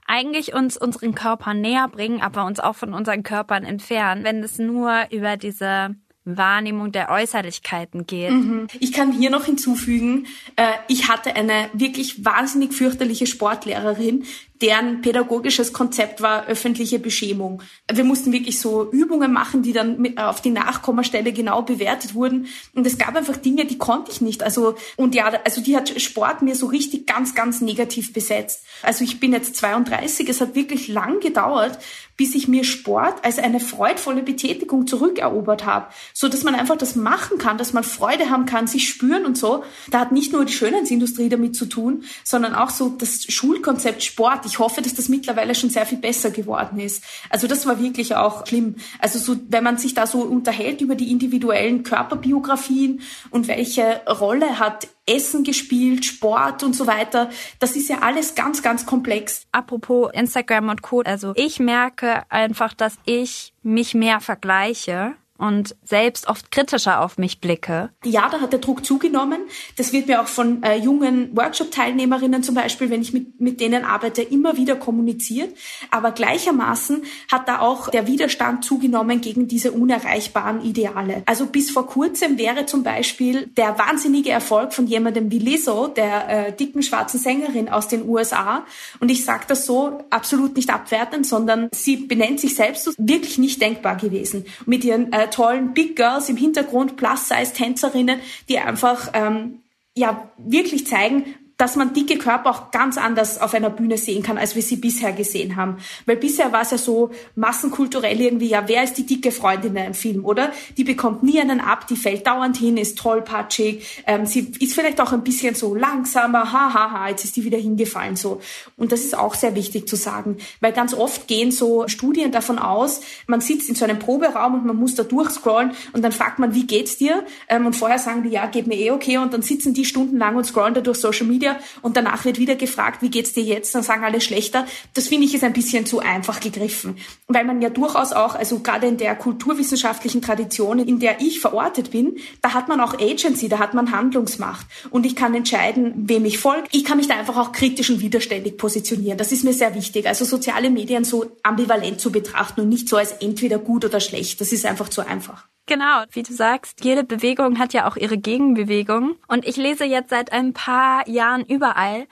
eigentlich 0.06 0.54
uns 0.54 0.76
unseren 0.76 1.14
Körper 1.14 1.54
näher 1.54 1.88
bringen, 1.88 2.20
aber 2.20 2.44
uns 2.44 2.60
auch 2.60 2.76
von 2.76 2.92
unseren 2.92 3.22
Körpern 3.22 3.64
entfernen, 3.64 4.24
wenn 4.24 4.42
es 4.42 4.58
nur 4.58 5.06
über 5.10 5.36
diese 5.36 5.96
Wahrnehmung 6.24 6.90
der 6.90 7.10
Äußerlichkeiten 7.10 8.06
geht. 8.06 8.30
Mhm. 8.30 8.66
Ich 8.80 8.92
kann 8.92 9.12
hier 9.12 9.30
noch 9.30 9.44
hinzufügen, 9.44 10.26
äh, 10.56 10.72
ich 10.88 11.08
hatte 11.08 11.36
eine 11.36 11.68
wirklich 11.74 12.24
wahnsinnig 12.24 12.72
fürchterliche 12.72 13.26
Sportlehrerin, 13.26 14.24
deren 14.62 15.02
pädagogisches 15.02 15.74
Konzept 15.74 16.22
war 16.22 16.46
öffentliche 16.46 16.98
Beschämung. 16.98 17.62
Wir 17.92 18.04
mussten 18.04 18.32
wirklich 18.32 18.60
so 18.60 18.90
Übungen 18.90 19.32
machen, 19.32 19.62
die 19.62 19.74
dann 19.74 20.00
mit, 20.00 20.16
auf 20.16 20.40
die 20.40 20.50
Nachkommastelle 20.50 21.32
genau 21.32 21.60
bewertet 21.62 22.14
wurden. 22.14 22.46
Und 22.72 22.86
es 22.86 22.96
gab 22.96 23.14
einfach 23.14 23.36
Dinge, 23.36 23.66
die 23.66 23.76
konnte 23.76 24.10
ich 24.10 24.22
nicht. 24.22 24.42
Also, 24.42 24.76
und 24.96 25.14
ja, 25.14 25.26
also 25.44 25.60
die 25.60 25.76
hat 25.76 26.00
Sport 26.00 26.40
mir 26.40 26.54
so 26.54 26.66
richtig 26.66 27.06
ganz, 27.06 27.34
ganz 27.34 27.60
negativ 27.60 28.14
besetzt. 28.14 28.64
Also 28.82 29.04
ich 29.04 29.20
bin 29.20 29.34
jetzt 29.34 29.56
32, 29.56 30.28
es 30.30 30.40
hat 30.40 30.54
wirklich 30.54 30.88
lang 30.88 31.20
gedauert, 31.20 31.78
bis 32.16 32.34
ich 32.34 32.48
mir 32.48 32.64
Sport 32.64 33.24
als 33.24 33.38
eine 33.38 33.60
freudvolle 33.60 34.22
Betätigung 34.22 34.86
zurückerobert 34.86 35.66
habe. 35.66 35.86
So 36.12 36.28
dass 36.28 36.44
man 36.44 36.54
einfach 36.54 36.76
das 36.76 36.96
machen 36.96 37.38
kann, 37.38 37.58
dass 37.58 37.72
man 37.72 37.84
Freude 37.84 38.30
haben 38.30 38.46
kann, 38.46 38.66
sich 38.66 38.88
spüren 38.88 39.26
und 39.26 39.36
so. 39.36 39.64
Da 39.90 40.00
hat 40.00 40.12
nicht 40.12 40.32
nur 40.32 40.44
die 40.44 40.52
Schönheitsindustrie 40.52 41.28
damit 41.28 41.56
zu 41.56 41.66
tun, 41.66 42.04
sondern 42.22 42.54
auch 42.54 42.70
so 42.70 42.88
das 42.88 43.24
Schulkonzept 43.24 44.02
Sport 44.02 44.44
ich 44.46 44.58
hoffe, 44.58 44.82
dass 44.82 44.94
das 44.94 45.08
mittlerweile 45.08 45.54
schon 45.54 45.70
sehr 45.70 45.86
viel 45.86 45.98
besser 45.98 46.30
geworden 46.30 46.78
ist. 46.78 47.02
Also 47.30 47.46
das 47.46 47.66
war 47.66 47.80
wirklich 47.80 48.14
auch 48.14 48.46
schlimm. 48.46 48.76
Also 48.98 49.18
so, 49.18 49.36
wenn 49.48 49.64
man 49.64 49.78
sich 49.78 49.94
da 49.94 50.06
so 50.06 50.20
unterhält 50.20 50.80
über 50.80 50.94
die 50.94 51.10
individuellen 51.10 51.82
Körperbiografien 51.82 53.00
und 53.30 53.48
welche 53.48 54.02
Rolle 54.06 54.58
hat 54.58 54.88
Essen 55.06 55.44
gespielt, 55.44 56.04
Sport 56.04 56.62
und 56.62 56.74
so 56.74 56.86
weiter. 56.86 57.30
Das 57.58 57.76
ist 57.76 57.88
ja 57.88 57.98
alles 58.00 58.34
ganz, 58.34 58.62
ganz 58.62 58.86
komplex. 58.86 59.46
Apropos 59.52 60.10
Instagram 60.12 60.70
und 60.70 60.82
Co. 60.82 61.02
Also 61.02 61.32
ich 61.36 61.60
merke 61.60 62.22
einfach, 62.30 62.74
dass 62.74 62.96
ich 63.04 63.52
mich 63.62 63.94
mehr 63.94 64.20
vergleiche 64.20 65.14
und 65.36 65.74
selbst 65.84 66.28
oft 66.28 66.50
kritischer 66.50 67.00
auf 67.00 67.18
mich 67.18 67.40
blicke. 67.40 67.90
Ja, 68.04 68.28
da 68.28 68.40
hat 68.40 68.52
der 68.52 68.60
Druck 68.60 68.84
zugenommen. 68.86 69.40
Das 69.76 69.92
wird 69.92 70.06
mir 70.06 70.22
auch 70.22 70.28
von 70.28 70.62
äh, 70.62 70.76
jungen 70.76 71.36
Workshop-Teilnehmerinnen 71.36 72.42
zum 72.42 72.54
Beispiel, 72.54 72.90
wenn 72.90 73.02
ich 73.02 73.12
mit, 73.12 73.40
mit 73.40 73.60
denen 73.60 73.84
arbeite, 73.84 74.22
immer 74.22 74.56
wieder 74.56 74.76
kommuniziert. 74.76 75.56
Aber 75.90 76.12
gleichermaßen 76.12 77.02
hat 77.30 77.48
da 77.48 77.60
auch 77.60 77.88
der 77.88 78.06
Widerstand 78.06 78.64
zugenommen 78.64 79.20
gegen 79.20 79.48
diese 79.48 79.72
unerreichbaren 79.72 80.62
Ideale. 80.64 81.22
Also 81.26 81.46
bis 81.46 81.70
vor 81.70 81.86
kurzem 81.86 82.38
wäre 82.38 82.66
zum 82.66 82.84
Beispiel 82.84 83.48
der 83.56 83.78
wahnsinnige 83.78 84.30
Erfolg 84.30 84.72
von 84.72 84.86
jemandem 84.86 85.30
wie 85.30 85.38
Lizzo, 85.38 85.88
der 85.88 86.28
äh, 86.28 86.52
dicken 86.52 86.82
schwarzen 86.82 87.18
Sängerin 87.18 87.68
aus 87.68 87.88
den 87.88 88.08
USA, 88.08 88.64
und 89.00 89.10
ich 89.10 89.24
sage 89.24 89.44
das 89.48 89.66
so 89.66 90.04
absolut 90.10 90.56
nicht 90.56 90.70
abwertend, 90.70 91.26
sondern 91.26 91.68
sie 91.72 91.96
benennt 91.96 92.40
sich 92.40 92.54
selbst 92.54 92.94
wirklich 92.98 93.38
nicht 93.38 93.60
denkbar 93.60 93.96
gewesen. 93.96 94.44
Mit 94.66 94.84
ihren 94.84 95.12
äh, 95.12 95.23
tollen 95.30 95.74
Big 95.74 95.96
Girls 95.96 96.28
im 96.28 96.36
Hintergrund, 96.36 96.96
Plus-Size-Tänzerinnen, 96.96 98.20
die 98.48 98.58
einfach 98.58 99.10
ähm, 99.14 99.60
ja 99.94 100.28
wirklich 100.38 100.86
zeigen, 100.86 101.34
dass 101.56 101.76
man 101.76 101.92
dicke 101.92 102.18
Körper 102.18 102.50
auch 102.50 102.70
ganz 102.72 102.98
anders 102.98 103.40
auf 103.40 103.54
einer 103.54 103.70
Bühne 103.70 103.96
sehen 103.96 104.22
kann, 104.22 104.38
als 104.38 104.56
wir 104.56 104.62
sie 104.62 104.76
bisher 104.76 105.12
gesehen 105.12 105.56
haben. 105.56 105.76
Weil 106.04 106.16
bisher 106.16 106.52
war 106.52 106.62
es 106.62 106.72
ja 106.72 106.78
so 106.78 107.10
massenkulturell 107.36 108.20
irgendwie, 108.20 108.48
ja, 108.48 108.64
wer 108.66 108.82
ist 108.82 108.94
die 108.94 109.06
dicke 109.06 109.30
Freundin 109.30 109.72
in 109.72 109.82
einem 109.82 109.94
Film, 109.94 110.24
oder? 110.24 110.52
Die 110.76 110.84
bekommt 110.84 111.22
nie 111.22 111.40
einen 111.40 111.60
ab, 111.60 111.86
die 111.86 111.96
fällt 111.96 112.26
dauernd 112.26 112.56
hin, 112.56 112.76
ist 112.76 112.98
tollpatschig, 112.98 114.02
ähm, 114.06 114.26
sie 114.26 114.52
ist 114.58 114.74
vielleicht 114.74 115.00
auch 115.00 115.12
ein 115.12 115.22
bisschen 115.22 115.54
so 115.54 115.74
langsamer, 115.74 116.52
ha, 116.52 116.74
ha, 116.74 116.90
ha, 116.90 117.08
jetzt 117.08 117.24
ist 117.24 117.36
die 117.36 117.44
wieder 117.44 117.58
hingefallen, 117.58 118.16
so. 118.16 118.40
Und 118.76 118.90
das 118.90 119.00
ist 119.00 119.16
auch 119.16 119.34
sehr 119.34 119.54
wichtig 119.54 119.88
zu 119.88 119.96
sagen, 119.96 120.38
weil 120.60 120.72
ganz 120.72 120.92
oft 120.92 121.28
gehen 121.28 121.52
so 121.52 121.86
Studien 121.86 122.32
davon 122.32 122.58
aus, 122.58 123.00
man 123.28 123.40
sitzt 123.40 123.68
in 123.68 123.76
so 123.76 123.84
einem 123.84 124.00
Proberaum 124.00 124.54
und 124.54 124.66
man 124.66 124.76
muss 124.76 124.96
da 124.96 125.04
durchscrollen 125.04 125.72
und 125.92 126.02
dann 126.02 126.12
fragt 126.12 126.40
man, 126.40 126.54
wie 126.54 126.66
geht's 126.66 126.96
dir? 126.96 127.24
Ähm, 127.48 127.66
und 127.66 127.74
vorher 127.74 127.98
sagen 127.98 128.24
die, 128.24 128.30
ja, 128.30 128.46
geht 128.46 128.66
mir 128.66 128.76
eh 128.76 128.90
okay 128.90 129.18
und 129.18 129.32
dann 129.32 129.42
sitzen 129.42 129.72
die 129.72 129.84
stundenlang 129.84 130.34
und 130.34 130.44
scrollen 130.44 130.74
da 130.74 130.80
durch 130.80 130.98
Social 130.98 131.26
Media 131.26 131.43
Media 131.44 131.58
und 131.82 131.96
danach 131.96 132.24
wird 132.24 132.38
wieder 132.38 132.56
gefragt, 132.56 133.02
wie 133.02 133.10
geht's 133.10 133.32
dir 133.32 133.42
jetzt? 133.42 133.74
Dann 133.74 133.82
sagen 133.82 134.04
alle 134.04 134.20
schlechter. 134.20 134.66
Das 134.94 135.08
finde 135.08 135.26
ich 135.26 135.34
ist 135.34 135.44
ein 135.44 135.52
bisschen 135.52 135.86
zu 135.86 136.00
einfach 136.00 136.40
gegriffen, 136.40 136.96
weil 137.28 137.44
man 137.44 137.60
ja 137.60 137.70
durchaus 137.70 138.12
auch, 138.12 138.34
also 138.34 138.60
gerade 138.60 138.86
in 138.86 138.96
der 138.96 139.14
kulturwissenschaftlichen 139.14 140.22
Tradition, 140.22 140.78
in 140.78 140.98
der 140.98 141.20
ich 141.20 141.40
verortet 141.40 141.90
bin, 141.90 142.16
da 142.40 142.54
hat 142.54 142.68
man 142.68 142.80
auch 142.80 142.94
Agency, 142.98 143.48
da 143.48 143.58
hat 143.58 143.74
man 143.74 143.92
Handlungsmacht 143.92 144.66
und 144.90 145.06
ich 145.06 145.16
kann 145.16 145.34
entscheiden, 145.34 145.92
wem 146.08 146.24
ich 146.24 146.38
folge. 146.38 146.68
Ich 146.72 146.84
kann 146.84 146.96
mich 146.96 147.08
da 147.08 147.16
einfach 147.16 147.36
auch 147.36 147.52
kritisch 147.52 147.90
und 147.90 148.00
widerständig 148.00 148.56
positionieren. 148.56 149.18
Das 149.18 149.32
ist 149.32 149.44
mir 149.44 149.52
sehr 149.52 149.74
wichtig. 149.74 150.06
Also 150.06 150.24
soziale 150.24 150.70
Medien 150.70 151.04
so 151.04 151.36
ambivalent 151.42 152.00
zu 152.00 152.10
betrachten 152.10 152.62
und 152.62 152.68
nicht 152.68 152.88
so 152.88 152.96
als 152.96 153.12
entweder 153.12 153.58
gut 153.58 153.84
oder 153.84 154.00
schlecht. 154.00 154.40
Das 154.40 154.52
ist 154.52 154.64
einfach 154.64 154.88
zu 154.88 155.02
einfach. 155.06 155.48
Genau, 155.66 156.04
wie 156.10 156.22
du 156.22 156.32
sagst, 156.32 156.84
jede 156.84 157.04
Bewegung 157.04 157.58
hat 157.58 157.72
ja 157.72 157.88
auch 157.88 157.96
ihre 157.96 158.18
Gegenbewegung. 158.18 159.16
Und 159.28 159.46
ich 159.46 159.56
lese 159.56 159.84
jetzt 159.84 160.10
seit 160.10 160.30
ein 160.32 160.52
paar 160.52 161.08
Jahren 161.08 161.44
überall 161.46 162.06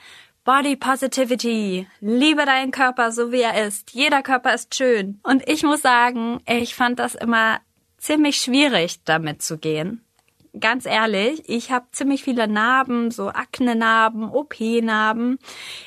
Body 0.44 0.74
Positivity. 0.74 1.86
Liebe 2.00 2.46
deinen 2.46 2.72
Körper 2.72 3.12
so 3.12 3.30
wie 3.30 3.42
er 3.42 3.66
ist. 3.66 3.92
Jeder 3.92 4.22
Körper 4.22 4.54
ist 4.54 4.74
schön. 4.74 5.20
Und 5.22 5.46
ich 5.48 5.62
muss 5.62 5.82
sagen, 5.82 6.40
ich 6.48 6.74
fand 6.74 6.98
das 6.98 7.14
immer 7.14 7.60
ziemlich 7.98 8.36
schwierig, 8.38 9.04
damit 9.04 9.42
zu 9.42 9.58
gehen. 9.58 10.04
Ganz 10.58 10.84
ehrlich, 10.84 11.48
ich 11.48 11.70
habe 11.70 11.86
ziemlich 11.92 12.24
viele 12.24 12.48
Narben, 12.48 13.10
so 13.10 13.28
Akne-Narben, 13.28 14.30
OP-Narben, 14.30 15.38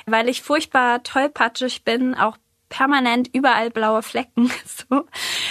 weil 0.06 0.30
ich 0.30 0.42
furchtbar 0.42 1.04
tollpatschig 1.04 1.84
bin, 1.84 2.16
auch 2.16 2.38
permanent 2.70 3.30
überall 3.34 3.70
blaue 3.70 4.02
Flecken. 4.02 4.52
So. 4.90 5.06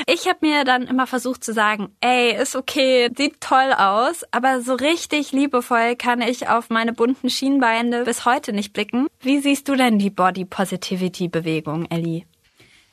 Ich 0.06 0.28
habe 0.28 0.38
mir 0.42 0.64
dann 0.64 0.87
immer 0.87 1.06
versucht 1.06 1.42
zu 1.42 1.52
sagen, 1.52 1.88
ey, 2.00 2.40
ist 2.40 2.54
okay, 2.54 3.11
sieht 3.16 3.40
toll 3.40 3.73
aus, 3.76 4.23
aber 4.30 4.61
so 4.61 4.75
richtig 4.75 5.33
liebevoll 5.33 5.97
kann 5.97 6.21
ich 6.21 6.49
auf 6.49 6.71
meine 6.71 6.92
bunten 6.92 7.30
Schienbeine 7.30 8.04
bis 8.04 8.25
heute 8.25 8.52
nicht 8.52 8.73
blicken. 8.73 9.09
Wie 9.21 9.40
siehst 9.40 9.68
du 9.68 9.75
denn 9.75 9.99
die 9.99 10.11
Body 10.11 10.44
Positivity 10.44 11.28
Bewegung, 11.28 11.87
Ellie? 11.90 12.25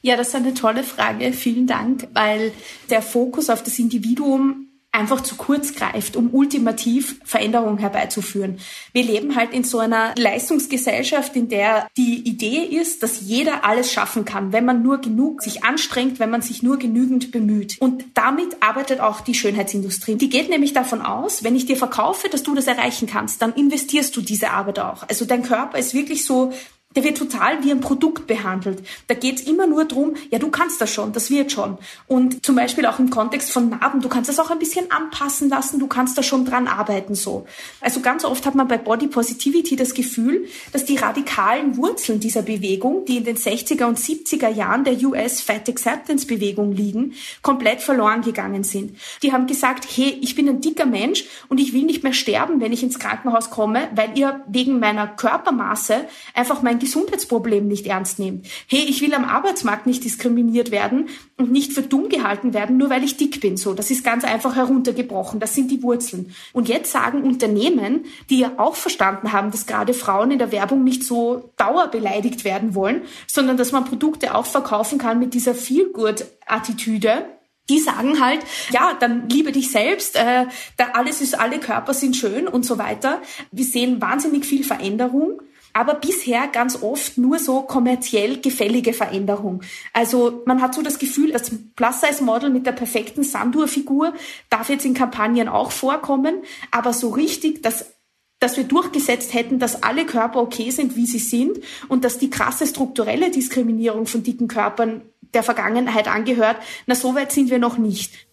Ja, 0.02 0.16
das 0.16 0.30
ist 0.30 0.36
eine 0.36 0.54
tolle 0.54 0.84
Frage. 0.84 1.32
Vielen 1.34 1.68
Dank, 1.68 2.08
weil 2.14 2.52
der 2.90 3.02
Fokus 3.02 3.50
auf 3.50 3.62
das 3.62 3.78
Individuum 3.78 4.71
einfach 4.94 5.22
zu 5.22 5.36
kurz 5.36 5.74
greift, 5.74 6.18
um 6.18 6.34
ultimativ 6.34 7.20
Veränderungen 7.24 7.78
herbeizuführen. 7.78 8.60
Wir 8.92 9.04
leben 9.04 9.36
halt 9.36 9.54
in 9.54 9.64
so 9.64 9.80
einer 9.80 10.14
Leistungsgesellschaft, 10.18 11.36
in 11.36 11.48
der 11.48 11.88
die 11.96 12.20
Idee 12.28 12.64
ist, 12.64 13.02
dass 13.02 13.22
jeder 13.22 13.64
alles 13.64 13.92
schaffen 13.92 14.26
kann, 14.26 14.52
wenn 14.52 14.66
man 14.66 14.84
nur 14.84 15.00
genug 15.00 15.44
sich 15.44 15.64
anstrengt, 15.64 16.20
wenn 16.20 16.30
man 16.30 16.42
sich 16.42 16.62
nur 16.62 16.78
genügend 16.78 17.32
bemüht. 17.32 17.80
Und 17.80 18.04
damit 18.16 18.58
arbeitet 18.60 19.00
auch 19.00 19.22
die 19.22 19.34
Schönheitsindustrie. 19.34 20.16
Die 20.16 20.30
geht 20.30 20.50
nämlich 20.50 20.74
davon 20.74 21.02
aus, 21.02 21.44
wenn 21.44 21.56
ich 21.56 21.66
dir 21.66 21.78
verkaufe, 21.78 22.28
dass 22.28 22.44
du 22.44 22.54
das 22.54 22.68
erreichen 22.68 23.08
kannst, 23.08 23.42
dann 23.42 23.54
investierst 23.54 24.16
du 24.18 24.22
diese 24.22 24.52
Arbeit 24.52 24.80
auch. 24.80 25.08
Also 25.08 25.24
dein 25.24 25.44
Körper 25.44 25.78
ist 25.78 25.94
wirklich 25.94 26.26
so 26.26 26.52
der 26.96 27.04
wird 27.04 27.18
total 27.18 27.64
wie 27.64 27.72
ein 27.72 27.80
Produkt 27.80 28.28
behandelt. 28.28 28.80
Da 29.08 29.14
geht's 29.14 29.42
immer 29.42 29.68
nur 29.68 29.86
drum, 29.86 30.16
ja, 30.30 30.40
du 30.40 30.50
kannst 30.50 30.82
das 30.82 30.94
schon, 30.94 31.14
das 31.14 31.30
wird 31.30 31.52
schon. 31.52 31.78
Und 32.08 32.46
zum 32.46 32.56
Beispiel 32.56 32.86
auch 32.86 33.00
im 33.00 33.10
Kontext 33.10 33.52
von 33.52 33.70
Narben, 33.70 34.02
du 34.02 34.10
kannst 34.10 34.30
das 34.30 34.40
auch 34.40 34.52
ein 34.52 34.60
bisschen 34.60 34.92
anpassen 34.92 35.50
lassen, 35.50 35.80
du 35.80 35.88
kannst 35.88 36.18
da 36.18 36.24
schon 36.24 36.46
dran 36.46 36.68
arbeiten 36.68 37.16
so. 37.16 37.46
Also 37.80 38.02
ganz 38.02 38.26
oft 38.26 38.46
hat 38.46 38.56
man 38.56 38.68
bei 38.68 38.78
Body 38.78 39.08
Positivity 39.08 39.76
das 39.76 39.94
Gefühl, 39.94 40.48
dass 40.74 40.86
die 40.86 40.98
radikalen 40.98 41.78
Wurzeln 41.78 42.20
dieser 42.20 42.42
Bewegung, 42.42 43.06
die 43.06 43.18
in 43.18 43.24
den 43.24 43.38
60er 43.38 43.86
und 43.86 44.00
70er 44.00 44.50
Jahren 44.50 44.84
der 44.84 45.02
US 45.04 45.42
Fat 45.42 45.70
Acceptance 45.70 46.28
Bewegung 46.28 46.74
liegen, 46.74 47.14
komplett 47.42 47.82
verloren 47.82 48.22
gegangen 48.22 48.64
sind. 48.64 48.98
Die 49.24 49.32
haben 49.32 49.48
gesagt, 49.48 49.88
hey, 49.96 50.18
ich 50.22 50.36
bin 50.36 50.50
ein 50.50 50.62
dicker 50.62 50.86
Mensch 50.86 51.26
und 51.48 51.60
ich 51.60 51.74
will 51.74 51.84
nicht 51.84 52.04
mehr 52.04 52.14
sterben, 52.14 52.60
wenn 52.60 52.74
ich 52.74 52.84
ins 52.84 53.00
Krankenhaus 53.00 53.50
komme, 53.50 53.88
weil 53.96 54.18
ihr 54.18 54.42
wegen 54.48 54.80
meiner 54.80 55.08
Körpermaße 55.08 56.06
einfach 56.34 56.62
mein 56.62 56.81
Gesundheitsproblem 56.82 57.68
nicht 57.68 57.88
ernst 57.88 58.20
nehmt. 58.20 58.46
Hey, 58.68 58.86
ich 58.90 59.02
will 59.02 59.14
am 59.14 59.24
Arbeitsmarkt 59.24 59.88
nicht 59.88 60.04
diskriminiert 60.04 60.72
werden 60.72 61.08
und 61.38 61.52
nicht 61.52 61.72
für 61.72 61.84
dumm 61.84 62.10
gehalten 62.10 62.54
werden, 62.54 62.76
nur 62.76 62.90
weil 62.90 63.04
ich 63.04 63.16
dick 63.16 63.40
bin. 63.40 63.56
So, 63.56 63.74
das 63.74 63.92
ist 63.92 64.04
ganz 64.04 64.26
einfach 64.26 64.56
heruntergebrochen. 64.56 65.40
Das 65.40 65.56
sind 65.56 65.72
die 65.72 65.82
Wurzeln. 65.84 66.36
Und 66.52 66.68
jetzt 66.68 66.92
sagen 66.92 67.24
Unternehmen, 67.24 68.06
die 68.30 68.40
ja 68.40 68.54
auch 68.58 68.76
verstanden 68.76 69.32
haben, 69.32 69.52
dass 69.52 69.66
gerade 69.66 69.94
Frauen 69.94 70.32
in 70.32 70.40
der 70.40 70.52
Werbung 70.52 70.84
nicht 70.84 71.04
so 71.04 71.54
dauerbeleidigt 71.56 72.44
werden 72.44 72.76
wollen, 72.76 73.04
sondern 73.28 73.56
dass 73.56 73.72
man 73.72 73.86
Produkte 73.86 74.36
auch 74.36 74.46
verkaufen 74.46 74.98
kann 74.98 75.20
mit 75.20 75.34
dieser 75.34 75.56
Feel-Good-Attitüde, 75.56 77.26
die 77.70 77.80
sagen 77.80 78.20
halt, 78.20 78.42
ja, 78.72 78.94
dann 79.00 79.30
liebe 79.30 79.52
dich 79.52 79.72
selbst, 79.72 80.16
äh, 80.16 80.46
da 80.78 80.90
alles 80.94 81.22
ist, 81.22 81.40
alle 81.40 81.60
Körper 81.60 81.94
sind 81.94 82.16
schön 82.16 82.48
und 82.48 82.66
so 82.66 82.78
weiter. 82.78 83.22
Wir 83.52 83.66
sehen 83.66 84.02
wahnsinnig 84.02 84.46
viel 84.46 84.64
Veränderung 84.64 85.42
aber 85.74 85.96
bisher 85.96 86.48
ganz 86.48 86.82
oft 86.82 87.18
nur 87.18 87.40
so 87.40 87.62
kommerziell 87.62 88.40
gefällige 88.40 88.94
Veränderung. 88.94 89.62
Also 89.94 90.42
man 90.46 90.62
hat 90.62 90.76
so 90.76 90.82
das 90.82 91.00
Gefühl, 91.00 91.32
das 91.32 91.52
Plus-Size-Model 91.76 92.50
mit 92.50 92.66
der 92.66 92.72
perfekten 92.74 93.24
Sandur-Figur 93.24 94.14
darf 94.50 94.70
jetzt 94.70 94.86
in 94.86 94.94
Kampagnen 94.94 95.48
auch 95.48 95.72
vorkommen, 95.72 96.44
aber 96.72 96.94
so 96.94 97.10
richtig, 97.10 97.64
dass 97.64 97.94
dass 98.42 98.58
wir 98.58 98.64
durchgesetzt 98.64 99.36
hätten, 99.36 99.60
dass 99.60 99.84
alle 99.84 100.04
Körper 100.04 100.42
okay 100.42 100.72
sind, 100.72 100.96
wie 100.96 101.06
sie 101.06 101.20
sind 101.20 101.60
und 101.90 102.04
dass 102.04 102.18
die 102.18 102.32
krasse 102.32 102.66
strukturelle 102.66 103.30
Diskriminierung 103.30 104.08
von 104.08 104.24
dicken 104.24 104.48
Körpern 104.48 105.04
der 105.36 105.44
Vergangenheit 105.44 106.08
angehört, 106.08 106.58
na 106.88 106.96
so 106.96 107.14
weit 107.14 107.32
sind 107.32 107.52
wir 107.52 107.60
noch 107.60 107.78
nicht. 107.78 108.28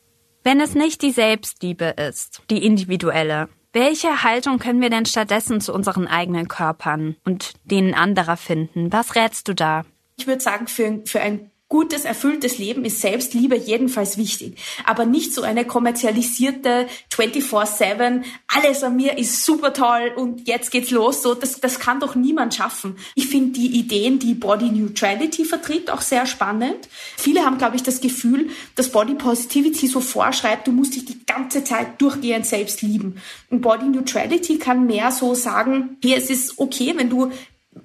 Wenn 0.44 0.60
es 0.60 0.74
nicht 0.74 1.02
die 1.02 1.10
Selbstliebe 1.10 1.94
ist, 2.08 2.40
die 2.48 2.64
individuelle, 2.64 3.50
welche 3.72 4.22
Haltung 4.22 4.58
können 4.58 4.80
wir 4.80 4.90
denn 4.90 5.06
stattdessen 5.06 5.60
zu 5.60 5.72
unseren 5.72 6.06
eigenen 6.06 6.48
Körpern 6.48 7.16
und 7.24 7.52
denen 7.64 7.94
anderer 7.94 8.36
finden? 8.36 8.92
Was 8.92 9.14
rätst 9.14 9.48
du 9.48 9.54
da? 9.54 9.84
Ich 10.16 10.26
würde 10.26 10.40
sagen, 10.40 10.66
für, 10.66 11.02
für 11.04 11.20
ein 11.20 11.50
gutes, 11.68 12.06
erfülltes 12.06 12.58
Leben 12.58 12.84
ist 12.86 13.00
Selbstliebe 13.00 13.54
jedenfalls 13.54 14.16
wichtig. 14.16 14.56
Aber 14.86 15.04
nicht 15.04 15.34
so 15.34 15.42
eine 15.42 15.66
kommerzialisierte 15.66 16.86
24-7, 17.12 18.24
alles 18.46 18.82
an 18.82 18.96
mir 18.96 19.18
ist 19.18 19.44
super 19.44 19.74
toll 19.74 20.12
und 20.16 20.48
jetzt 20.48 20.70
geht's 20.70 20.90
los. 20.90 21.22
So, 21.22 21.34
das, 21.34 21.60
das 21.60 21.78
kann 21.78 22.00
doch 22.00 22.14
niemand 22.14 22.54
schaffen. 22.54 22.96
Ich 23.14 23.28
finde 23.28 23.52
die 23.52 23.78
Ideen, 23.78 24.18
die 24.18 24.32
Body 24.34 24.70
Neutrality 24.70 25.44
vertritt, 25.44 25.90
auch 25.90 26.00
sehr 26.00 26.24
spannend. 26.24 26.88
Viele 27.16 27.44
haben, 27.44 27.58
glaube 27.58 27.76
ich, 27.76 27.82
das 27.82 28.00
Gefühl, 28.00 28.48
dass 28.74 28.90
Body 28.90 29.14
Positivity 29.14 29.88
so 29.88 30.00
vorschreibt, 30.00 30.66
du 30.66 30.72
musst 30.72 30.94
dich 30.94 31.04
die 31.04 31.24
ganze 31.26 31.64
Zeit 31.64 32.00
durchgehend 32.00 32.46
selbst 32.46 32.80
lieben. 32.80 33.20
Und 33.50 33.60
Body 33.60 33.86
Neutrality 33.86 34.58
kann 34.58 34.86
mehr 34.86 35.12
so 35.12 35.34
sagen, 35.34 35.98
hier, 36.02 36.16
es 36.16 36.30
ist 36.30 36.58
okay, 36.58 36.94
wenn 36.96 37.10
du 37.10 37.30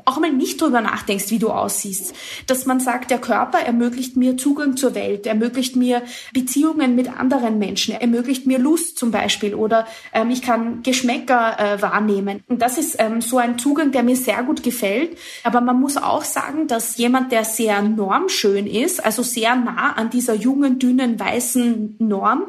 auch 0.05 0.19
mal 0.19 0.31
nicht 0.31 0.61
drüber 0.61 0.81
nachdenkst, 0.81 1.29
wie 1.29 1.39
du 1.39 1.49
aussiehst. 1.49 2.13
Dass 2.47 2.65
man 2.65 2.79
sagt, 2.79 3.11
der 3.11 3.19
Körper 3.19 3.59
ermöglicht 3.59 4.17
mir 4.17 4.37
Zugang 4.37 4.77
zur 4.77 4.95
Welt, 4.95 5.27
ermöglicht 5.27 5.75
mir 5.75 6.01
Beziehungen 6.33 6.95
mit 6.95 7.09
anderen 7.17 7.59
Menschen, 7.59 7.95
ermöglicht 7.95 8.47
mir 8.47 8.59
Lust 8.59 8.97
zum 8.97 9.11
Beispiel 9.11 9.55
oder 9.55 9.87
ähm, 10.13 10.31
ich 10.31 10.41
kann 10.41 10.83
Geschmäcker 10.83 11.59
äh, 11.59 11.81
wahrnehmen. 11.81 12.43
Und 12.47 12.61
das 12.61 12.77
ist 12.77 12.95
ähm, 12.99 13.21
so 13.21 13.37
ein 13.37 13.59
Zugang, 13.59 13.91
der 13.91 14.03
mir 14.03 14.15
sehr 14.15 14.43
gut 14.43 14.63
gefällt. 14.63 15.17
Aber 15.43 15.61
man 15.61 15.79
muss 15.79 15.97
auch 15.97 16.23
sagen, 16.23 16.67
dass 16.67 16.97
jemand, 16.97 17.31
der 17.31 17.45
sehr 17.45 17.81
normschön 17.81 18.67
ist, 18.67 19.03
also 19.03 19.23
sehr 19.23 19.55
nah 19.55 19.93
an 19.93 20.09
dieser 20.09 20.33
jungen, 20.33 20.79
dünnen, 20.79 21.19
weißen 21.19 21.95
Norm, 21.99 22.43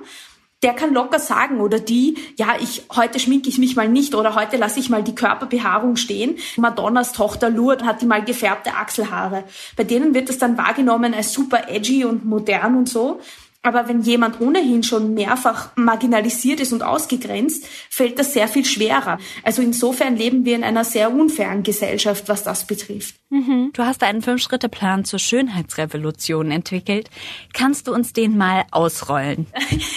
der 0.65 0.73
kann 0.73 0.95
locker 0.95 1.19
sagen 1.19 1.61
oder 1.61 1.79
die, 1.79 2.17
ja, 2.37 2.57
ich 2.59 2.85
heute 2.97 3.21
schminke 3.21 3.51
ich 3.51 3.59
mich 3.59 3.77
mal 3.77 3.87
nicht 3.87 4.15
oder 4.15 4.35
heute 4.35 4.57
lasse 4.57 4.81
ich 4.81 4.89
mal 4.89 5.03
die 5.03 5.15
Körperbehaarung 5.15 5.97
stehen. 5.97 6.39
Madonnas 6.57 7.13
Tochter 7.13 7.51
Lourdes 7.51 7.87
hat 7.87 8.01
die 8.01 8.07
mal 8.07 8.25
gefärbte 8.25 8.75
Achselhaare. 8.75 9.45
Bei 9.77 9.85
denen 9.85 10.15
wird 10.15 10.31
das 10.31 10.39
dann 10.39 10.57
wahrgenommen 10.57 11.13
als 11.13 11.35
super 11.35 11.69
edgy 11.69 12.07
und 12.07 12.25
modern 12.25 12.77
und 12.77 12.89
so. 12.89 13.21
Aber 13.65 13.89
wenn 13.89 14.03
jemand 14.03 14.43
ohnehin 14.43 14.83
schon 14.83 15.15
mehrfach 15.15 15.71
marginalisiert 15.75 16.61
ist 16.61 16.75
und 16.75 16.83
ausgegrenzt, 16.83 17.67
fällt 17.89 18.19
das 18.19 18.35
sehr 18.35 18.47
viel 18.47 18.67
schwerer. 18.67 19.19
Also 19.43 19.63
insofern 19.63 20.17
leben 20.17 20.45
wir 20.45 20.55
in 20.55 20.63
einer 20.63 20.85
sehr 20.85 21.11
unfairen 21.11 21.63
Gesellschaft, 21.63 22.29
was 22.29 22.43
das 22.43 22.67
betrifft. 22.67 23.15
Mhm. 23.31 23.71
Du 23.73 23.83
hast 23.83 24.03
einen 24.03 24.21
Fünf-Schritte-Plan 24.21 25.07
zur 25.07 25.19
Schönheitsrevolution 25.19 26.51
entwickelt. 26.51 27.09
Kannst 27.55 27.89
du 27.89 27.95
uns 27.95 28.13
den 28.13 28.37
mal 28.37 28.65
ausrollen? 28.71 29.47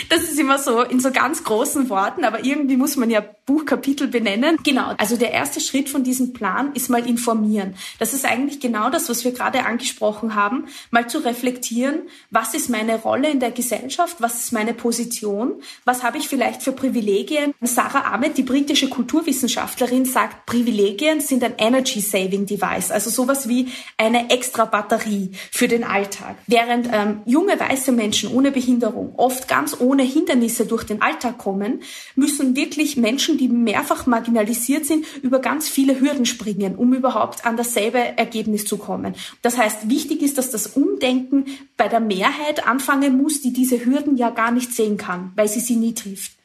Das 0.09 0.23
ist 0.23 0.39
immer 0.39 0.57
so 0.57 0.81
in 0.81 0.99
so 0.99 1.11
ganz 1.11 1.43
großen 1.43 1.89
Worten, 1.89 2.23
aber 2.23 2.45
irgendwie 2.45 2.77
muss 2.77 2.95
man 2.95 3.09
ja 3.09 3.23
Buchkapitel 3.47 4.07
benennen. 4.07 4.57
Genau. 4.63 4.93
Also 4.97 5.15
der 5.15 5.31
erste 5.31 5.61
Schritt 5.61 5.89
von 5.89 6.03
diesem 6.03 6.33
Plan 6.33 6.73
ist 6.73 6.89
mal 6.89 7.07
informieren. 7.07 7.75
Das 7.97 8.13
ist 8.13 8.25
eigentlich 8.25 8.59
genau 8.59 8.89
das, 8.89 9.09
was 9.09 9.23
wir 9.23 9.31
gerade 9.31 9.65
angesprochen 9.65 10.35
haben. 10.35 10.65
Mal 10.91 11.09
zu 11.09 11.19
reflektieren, 11.19 12.01
was 12.29 12.53
ist 12.53 12.69
meine 12.69 12.97
Rolle 12.97 13.29
in 13.29 13.39
der 13.39 13.51
Gesellschaft? 13.51 14.17
Was 14.19 14.43
ist 14.43 14.51
meine 14.51 14.73
Position? 14.73 15.61
Was 15.85 16.03
habe 16.03 16.17
ich 16.17 16.27
vielleicht 16.27 16.61
für 16.61 16.73
Privilegien? 16.73 17.53
Sarah 17.61 18.13
Ahmed, 18.13 18.37
die 18.37 18.43
britische 18.43 18.89
Kulturwissenschaftlerin, 18.89 20.03
sagt, 20.03 20.45
Privilegien 20.45 21.21
sind 21.21 21.43
ein 21.43 21.53
Energy 21.57 22.01
Saving 22.01 22.45
Device, 22.45 22.91
also 22.91 23.09
sowas 23.09 23.47
wie 23.47 23.69
eine 23.97 24.29
extra 24.29 24.65
Batterie 24.65 25.31
für 25.51 25.69
den 25.69 25.85
Alltag. 25.85 26.35
Während 26.47 26.89
ähm, 26.91 27.21
junge 27.25 27.57
weiße 27.57 27.93
Menschen 27.93 28.33
ohne 28.33 28.51
Behinderung 28.51 29.15
oft 29.15 29.47
ganz 29.47 29.79
ohne 29.79 30.03
Hindernisse 30.03 30.65
durch 30.65 30.83
den 30.83 31.01
Alltag 31.01 31.37
kommen, 31.37 31.81
müssen 32.15 32.57
wirklich 32.57 32.97
Menschen, 32.97 33.36
die 33.37 33.47
mehrfach 33.47 34.05
marginalisiert 34.05 34.85
sind, 34.85 35.05
über 35.21 35.39
ganz 35.39 35.69
viele 35.69 35.99
Hürden 35.99 36.25
springen, 36.25 36.75
um 36.75 36.93
überhaupt 36.93 37.45
an 37.45 37.57
dasselbe 37.57 37.99
Ergebnis 38.17 38.65
zu 38.65 38.77
kommen. 38.77 39.15
Das 39.41 39.57
heißt, 39.57 39.89
wichtig 39.89 40.21
ist, 40.21 40.37
dass 40.37 40.51
das 40.51 40.67
Umdenken 40.67 41.45
bei 41.77 41.87
der 41.87 41.99
Mehrheit 41.99 42.67
anfangen 42.67 43.17
muss, 43.17 43.41
die 43.41 43.53
diese 43.53 43.85
Hürden 43.85 44.17
ja 44.17 44.29
gar 44.29 44.51
nicht 44.51 44.73
sehen 44.73 44.97
kann, 44.97 45.31
weil 45.35 45.47
sie 45.47 45.59
sie 45.59 45.75
nie 45.75 45.93
trifft. 45.93 46.37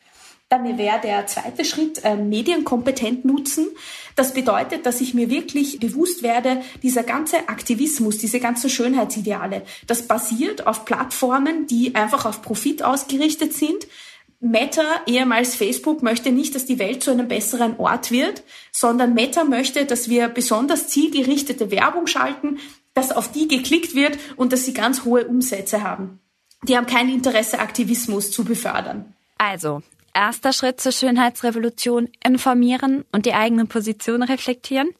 Dann 0.53 0.77
wäre 0.77 1.01
der 1.01 1.27
zweite 1.27 1.65
Schritt 1.65 2.05
äh, 2.05 2.15
medienkompetent 2.15 3.25
nutzen. 3.25 3.69
Das 4.17 4.35
bedeutet, 4.35 4.85
dass 4.85 5.01
ich 5.01 5.15
mir 5.15 5.31
wirklich 5.31 5.81
bewusst 5.81 6.23
werde, 6.23 6.61
dieser 6.83 7.05
ganze 7.05 7.49
Aktivismus, 7.49 8.19
diese 8.19 8.39
ganzen 8.39 8.69
Schönheitsideale, 8.69 9.63
das 9.87 10.07
basiert 10.07 10.67
auf 10.67 10.85
Plattformen, 10.85 11.67
die 11.69 11.95
einfach 11.95 12.27
auf 12.27 12.43
Profit 12.43 12.83
ausgerichtet 12.83 13.55
sind. 13.55 13.87
Meta, 14.43 15.01
ehemals 15.07 15.55
Facebook, 15.55 16.03
möchte 16.03 16.33
nicht, 16.33 16.55
dass 16.55 16.67
die 16.67 16.79
Welt 16.79 17.03
zu 17.03 17.11
einem 17.11 17.29
besseren 17.29 17.79
Ort 17.79 18.11
wird, 18.11 18.43
sondern 18.73 19.15
Meta 19.15 19.45
möchte, 19.45 19.87
dass 19.87 20.09
wir 20.09 20.29
besonders 20.29 20.89
zielgerichtete 20.89 21.71
Werbung 21.71 22.07
schalten, 22.07 22.59
dass 22.93 23.13
auf 23.13 23.33
die 23.33 23.49
geklickt 23.49 23.95
wird 23.95 24.19
und 24.37 24.53
dass 24.53 24.65
sie 24.65 24.75
ganz 24.75 25.05
hohe 25.05 25.25
Umsätze 25.27 25.83
haben 25.83 26.19
die 26.63 26.77
haben 26.77 26.87
kein 26.87 27.09
Interesse, 27.09 27.59
Aktivismus 27.59 28.31
zu 28.31 28.45
befördern. 28.45 29.15
Also, 29.39 29.83
erster 30.15 30.53
Schritt 30.53 30.81
zur 30.81 30.93
Schönheitsrevolution, 30.93 32.09
informieren 32.25 33.05
und 33.13 33.27
die 33.27 33.35
eigene 33.35 33.67
Position 33.67 34.23
reflektieren. 34.23 34.91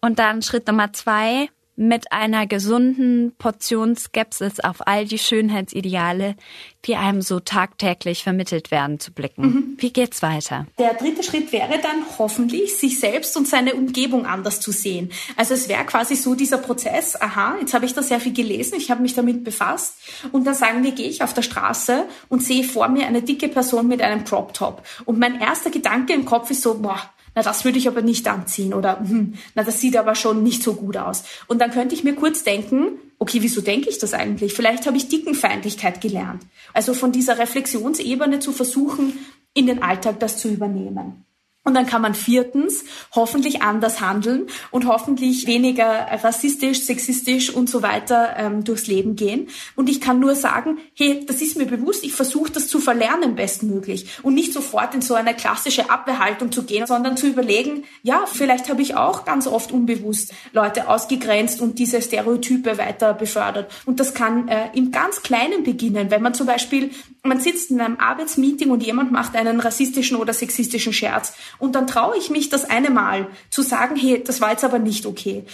Und 0.00 0.18
dann 0.18 0.42
Schritt 0.42 0.66
Nummer 0.66 0.92
zwei, 0.92 1.48
mit 1.74 2.12
einer 2.12 2.46
gesunden 2.46 3.32
Portion 3.38 3.96
Skepsis 3.96 4.60
auf 4.60 4.86
all 4.86 5.06
die 5.06 5.18
Schönheitsideale, 5.18 6.36
die 6.84 6.96
einem 6.96 7.22
so 7.22 7.40
tagtäglich 7.40 8.22
vermittelt 8.22 8.70
werden, 8.70 9.00
zu 9.00 9.12
blicken. 9.12 9.42
Mhm. 9.42 9.76
Wie 9.78 9.92
geht's 9.92 10.20
weiter? 10.20 10.66
Der 10.78 10.94
dritte 10.94 11.22
Schritt 11.22 11.50
wäre 11.52 11.78
dann 11.80 12.04
hoffentlich, 12.18 12.76
sich 12.76 13.00
selbst 13.00 13.36
und 13.36 13.48
seine 13.48 13.74
Umgebung 13.74 14.26
anders 14.26 14.60
zu 14.60 14.70
sehen. 14.70 15.10
Also 15.36 15.54
es 15.54 15.68
wäre 15.68 15.84
quasi 15.84 16.14
so 16.14 16.34
dieser 16.34 16.58
Prozess, 16.58 17.20
aha, 17.20 17.56
jetzt 17.60 17.72
habe 17.72 17.86
ich 17.86 17.94
da 17.94 18.02
sehr 18.02 18.20
viel 18.20 18.34
gelesen, 18.34 18.74
ich 18.76 18.90
habe 18.90 19.00
mich 19.00 19.14
damit 19.14 19.42
befasst 19.42 19.94
und 20.32 20.46
dann 20.46 20.54
sagen 20.54 20.84
wir, 20.84 20.92
gehe 20.92 21.08
ich 21.08 21.22
auf 21.22 21.32
der 21.32 21.42
Straße 21.42 22.04
und 22.28 22.42
sehe 22.42 22.64
vor 22.64 22.88
mir 22.88 23.06
eine 23.06 23.22
dicke 23.22 23.48
Person 23.48 23.88
mit 23.88 24.02
einem 24.02 24.24
Crop 24.24 24.52
Top. 24.52 24.82
Und 25.04 25.18
mein 25.18 25.40
erster 25.40 25.70
Gedanke 25.70 26.12
im 26.12 26.24
Kopf 26.24 26.50
ist 26.50 26.62
so, 26.62 26.78
boah, 26.78 27.00
na, 27.34 27.42
das 27.42 27.64
würde 27.64 27.78
ich 27.78 27.88
aber 27.88 28.02
nicht 28.02 28.28
anziehen 28.28 28.74
oder 28.74 29.00
hm, 29.00 29.34
na, 29.54 29.64
das 29.64 29.80
sieht 29.80 29.96
aber 29.96 30.14
schon 30.14 30.42
nicht 30.42 30.62
so 30.62 30.74
gut 30.74 30.96
aus. 30.96 31.24
Und 31.48 31.60
dann 31.60 31.70
könnte 31.70 31.94
ich 31.94 32.04
mir 32.04 32.14
kurz 32.14 32.44
denken, 32.44 32.98
okay, 33.18 33.38
wieso 33.40 33.60
denke 33.60 33.88
ich 33.88 33.98
das 33.98 34.14
eigentlich? 34.14 34.52
Vielleicht 34.52 34.86
habe 34.86 34.96
ich 34.96 35.08
Dickenfeindlichkeit 35.08 36.00
gelernt. 36.00 36.42
Also 36.72 36.92
von 36.94 37.12
dieser 37.12 37.38
Reflexionsebene 37.38 38.40
zu 38.40 38.52
versuchen, 38.52 39.18
in 39.54 39.66
den 39.66 39.82
Alltag 39.82 40.20
das 40.20 40.38
zu 40.38 40.48
übernehmen. 40.48 41.24
Und 41.64 41.74
dann 41.74 41.86
kann 41.86 42.02
man 42.02 42.14
viertens 42.14 42.84
hoffentlich 43.14 43.62
anders 43.62 44.00
handeln 44.00 44.48
und 44.72 44.86
hoffentlich 44.86 45.46
weniger 45.46 46.08
rassistisch, 46.22 46.80
sexistisch 46.80 47.50
und 47.50 47.70
so 47.70 47.82
weiter 47.82 48.34
ähm, 48.36 48.64
durchs 48.64 48.88
Leben 48.88 49.14
gehen. 49.14 49.48
Und 49.76 49.88
ich 49.88 50.00
kann 50.00 50.18
nur 50.18 50.34
sagen, 50.34 50.78
hey, 50.94 51.24
das 51.24 51.40
ist 51.40 51.56
mir 51.56 51.66
bewusst, 51.66 52.02
ich 52.02 52.14
versuche 52.14 52.50
das 52.50 52.66
zu 52.66 52.80
verlernen 52.80 53.36
bestmöglich 53.36 54.18
und 54.22 54.34
nicht 54.34 54.52
sofort 54.52 54.94
in 54.94 55.02
so 55.02 55.14
eine 55.14 55.34
klassische 55.34 55.88
Abwehrhaltung 55.88 56.50
zu 56.50 56.64
gehen, 56.64 56.86
sondern 56.86 57.16
zu 57.16 57.28
überlegen, 57.28 57.84
ja, 58.02 58.24
vielleicht 58.26 58.68
habe 58.68 58.82
ich 58.82 58.96
auch 58.96 59.24
ganz 59.24 59.46
oft 59.46 59.70
unbewusst 59.70 60.34
Leute 60.52 60.88
ausgegrenzt 60.88 61.60
und 61.60 61.78
diese 61.78 62.02
Stereotype 62.02 62.76
weiter 62.76 63.14
befördert. 63.14 63.72
Und 63.86 64.00
das 64.00 64.14
kann 64.14 64.48
äh, 64.48 64.70
im 64.74 64.90
ganz 64.90 65.22
Kleinen 65.22 65.62
beginnen, 65.62 66.10
wenn 66.10 66.22
man 66.22 66.34
zum 66.34 66.48
Beispiel, 66.48 66.90
man 67.22 67.40
sitzt 67.40 67.70
in 67.70 67.80
einem 67.80 67.98
Arbeitsmeeting 67.98 68.70
und 68.70 68.82
jemand 68.82 69.12
macht 69.12 69.36
einen 69.36 69.60
rassistischen 69.60 70.16
oder 70.16 70.32
sexistischen 70.32 70.92
Scherz 70.92 71.34
und 71.58 71.74
dann 71.74 71.86
traue 71.86 72.16
ich 72.16 72.30
mich 72.30 72.48
das 72.48 72.68
eine 72.68 72.90
Mal 72.90 73.28
zu 73.50 73.62
sagen, 73.62 73.96
hey, 73.96 74.22
das 74.24 74.40
war 74.40 74.50
jetzt 74.50 74.64
aber 74.64 74.78
nicht 74.78 75.06
okay. 75.06 75.44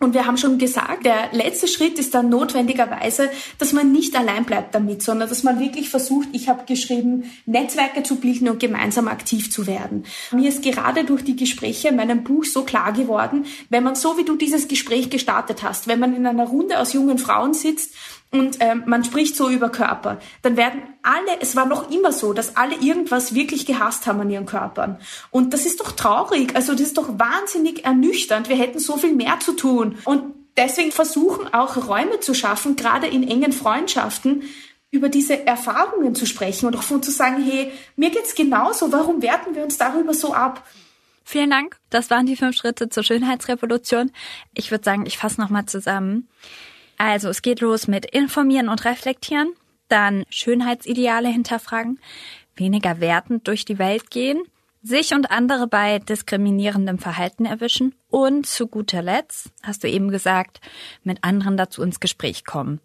Und 0.00 0.14
wir 0.14 0.26
haben 0.26 0.36
schon 0.36 0.58
gesagt, 0.58 1.04
der 1.04 1.30
letzte 1.32 1.66
Schritt 1.66 1.98
ist 1.98 2.14
dann 2.14 2.28
notwendigerweise, 2.28 3.30
dass 3.58 3.72
man 3.72 3.90
nicht 3.90 4.14
allein 4.14 4.44
bleibt 4.44 4.72
damit, 4.72 5.02
sondern 5.02 5.28
dass 5.28 5.42
man 5.42 5.58
wirklich 5.58 5.90
versucht, 5.90 6.28
ich 6.32 6.48
habe 6.48 6.66
geschrieben, 6.66 7.24
Netzwerke 7.46 8.04
zu 8.04 8.14
bilden 8.14 8.48
und 8.48 8.60
gemeinsam 8.60 9.08
aktiv 9.08 9.50
zu 9.50 9.66
werden. 9.66 10.04
Mir 10.30 10.50
ist 10.50 10.62
gerade 10.62 11.02
durch 11.02 11.24
die 11.24 11.34
Gespräche 11.34 11.88
in 11.88 11.96
meinem 11.96 12.22
Buch 12.22 12.44
so 12.44 12.62
klar 12.62 12.92
geworden, 12.92 13.44
wenn 13.70 13.82
man 13.82 13.96
so 13.96 14.16
wie 14.16 14.24
du 14.24 14.36
dieses 14.36 14.68
Gespräch 14.68 15.10
gestartet 15.10 15.64
hast, 15.64 15.88
wenn 15.88 15.98
man 15.98 16.14
in 16.14 16.26
einer 16.26 16.46
Runde 16.46 16.78
aus 16.78 16.92
jungen 16.92 17.18
Frauen 17.18 17.52
sitzt 17.52 17.92
und 18.30 18.58
ähm, 18.60 18.82
man 18.86 19.04
spricht 19.04 19.36
so 19.36 19.48
über 19.48 19.70
Körper, 19.70 20.18
dann 20.42 20.56
werden 20.56 20.82
alle, 21.02 21.40
es 21.40 21.56
war 21.56 21.64
noch 21.64 21.90
immer 21.90 22.12
so, 22.12 22.34
dass 22.34 22.56
alle 22.56 22.74
irgendwas 22.76 23.34
wirklich 23.34 23.64
gehasst 23.64 24.06
haben 24.06 24.20
an 24.20 24.30
ihren 24.30 24.44
Körpern. 24.44 24.98
Und 25.30 25.54
das 25.54 25.64
ist 25.64 25.80
doch 25.80 25.92
traurig, 25.92 26.54
also 26.54 26.72
das 26.72 26.82
ist 26.82 26.98
doch 26.98 27.18
wahnsinnig 27.18 27.84
ernüchternd. 27.84 28.48
Wir 28.50 28.56
hätten 28.56 28.80
so 28.80 28.98
viel 28.98 29.14
mehr 29.14 29.40
zu 29.40 29.52
tun. 29.52 29.96
Und 30.04 30.34
deswegen 30.58 30.92
versuchen 30.92 31.52
auch 31.54 31.88
Räume 31.88 32.20
zu 32.20 32.34
schaffen, 32.34 32.76
gerade 32.76 33.06
in 33.06 33.26
engen 33.26 33.52
Freundschaften, 33.52 34.42
über 34.90 35.08
diese 35.08 35.46
Erfahrungen 35.46 36.14
zu 36.14 36.26
sprechen 36.26 36.66
und 36.66 36.76
auch 36.76 36.82
von 36.82 37.02
zu 37.02 37.10
sagen, 37.10 37.42
hey, 37.42 37.72
mir 37.96 38.10
geht's 38.10 38.34
genauso, 38.34 38.90
warum 38.90 39.20
werten 39.20 39.54
wir 39.54 39.62
uns 39.62 39.76
darüber 39.76 40.14
so 40.14 40.32
ab? 40.32 40.66
Vielen 41.24 41.50
Dank. 41.50 41.76
Das 41.90 42.08
waren 42.10 42.24
die 42.24 42.36
fünf 42.36 42.56
Schritte 42.56 42.88
zur 42.88 43.02
Schönheitsrevolution. 43.02 44.10
Ich 44.54 44.70
würde 44.70 44.84
sagen, 44.84 45.04
ich 45.04 45.18
fasse 45.18 45.40
nochmal 45.40 45.66
zusammen. 45.66 46.26
Also 46.98 47.28
es 47.28 47.42
geht 47.42 47.60
los 47.60 47.86
mit 47.88 48.04
informieren 48.04 48.68
und 48.68 48.84
reflektieren, 48.84 49.52
dann 49.88 50.24
Schönheitsideale 50.28 51.28
hinterfragen, 51.28 52.00
weniger 52.56 53.00
wertend 53.00 53.46
durch 53.46 53.64
die 53.64 53.78
Welt 53.78 54.10
gehen, 54.10 54.42
sich 54.82 55.14
und 55.14 55.30
andere 55.30 55.66
bei 55.66 55.98
diskriminierendem 56.00 56.98
Verhalten 56.98 57.46
erwischen 57.46 57.94
und 58.08 58.46
zu 58.46 58.66
guter 58.66 59.02
Letzt, 59.02 59.50
hast 59.62 59.84
du 59.84 59.88
eben 59.88 60.10
gesagt, 60.10 60.60
mit 61.04 61.24
anderen 61.24 61.56
dazu 61.56 61.82
ins 61.82 62.00
Gespräch 62.00 62.44
kommen. 62.44 62.80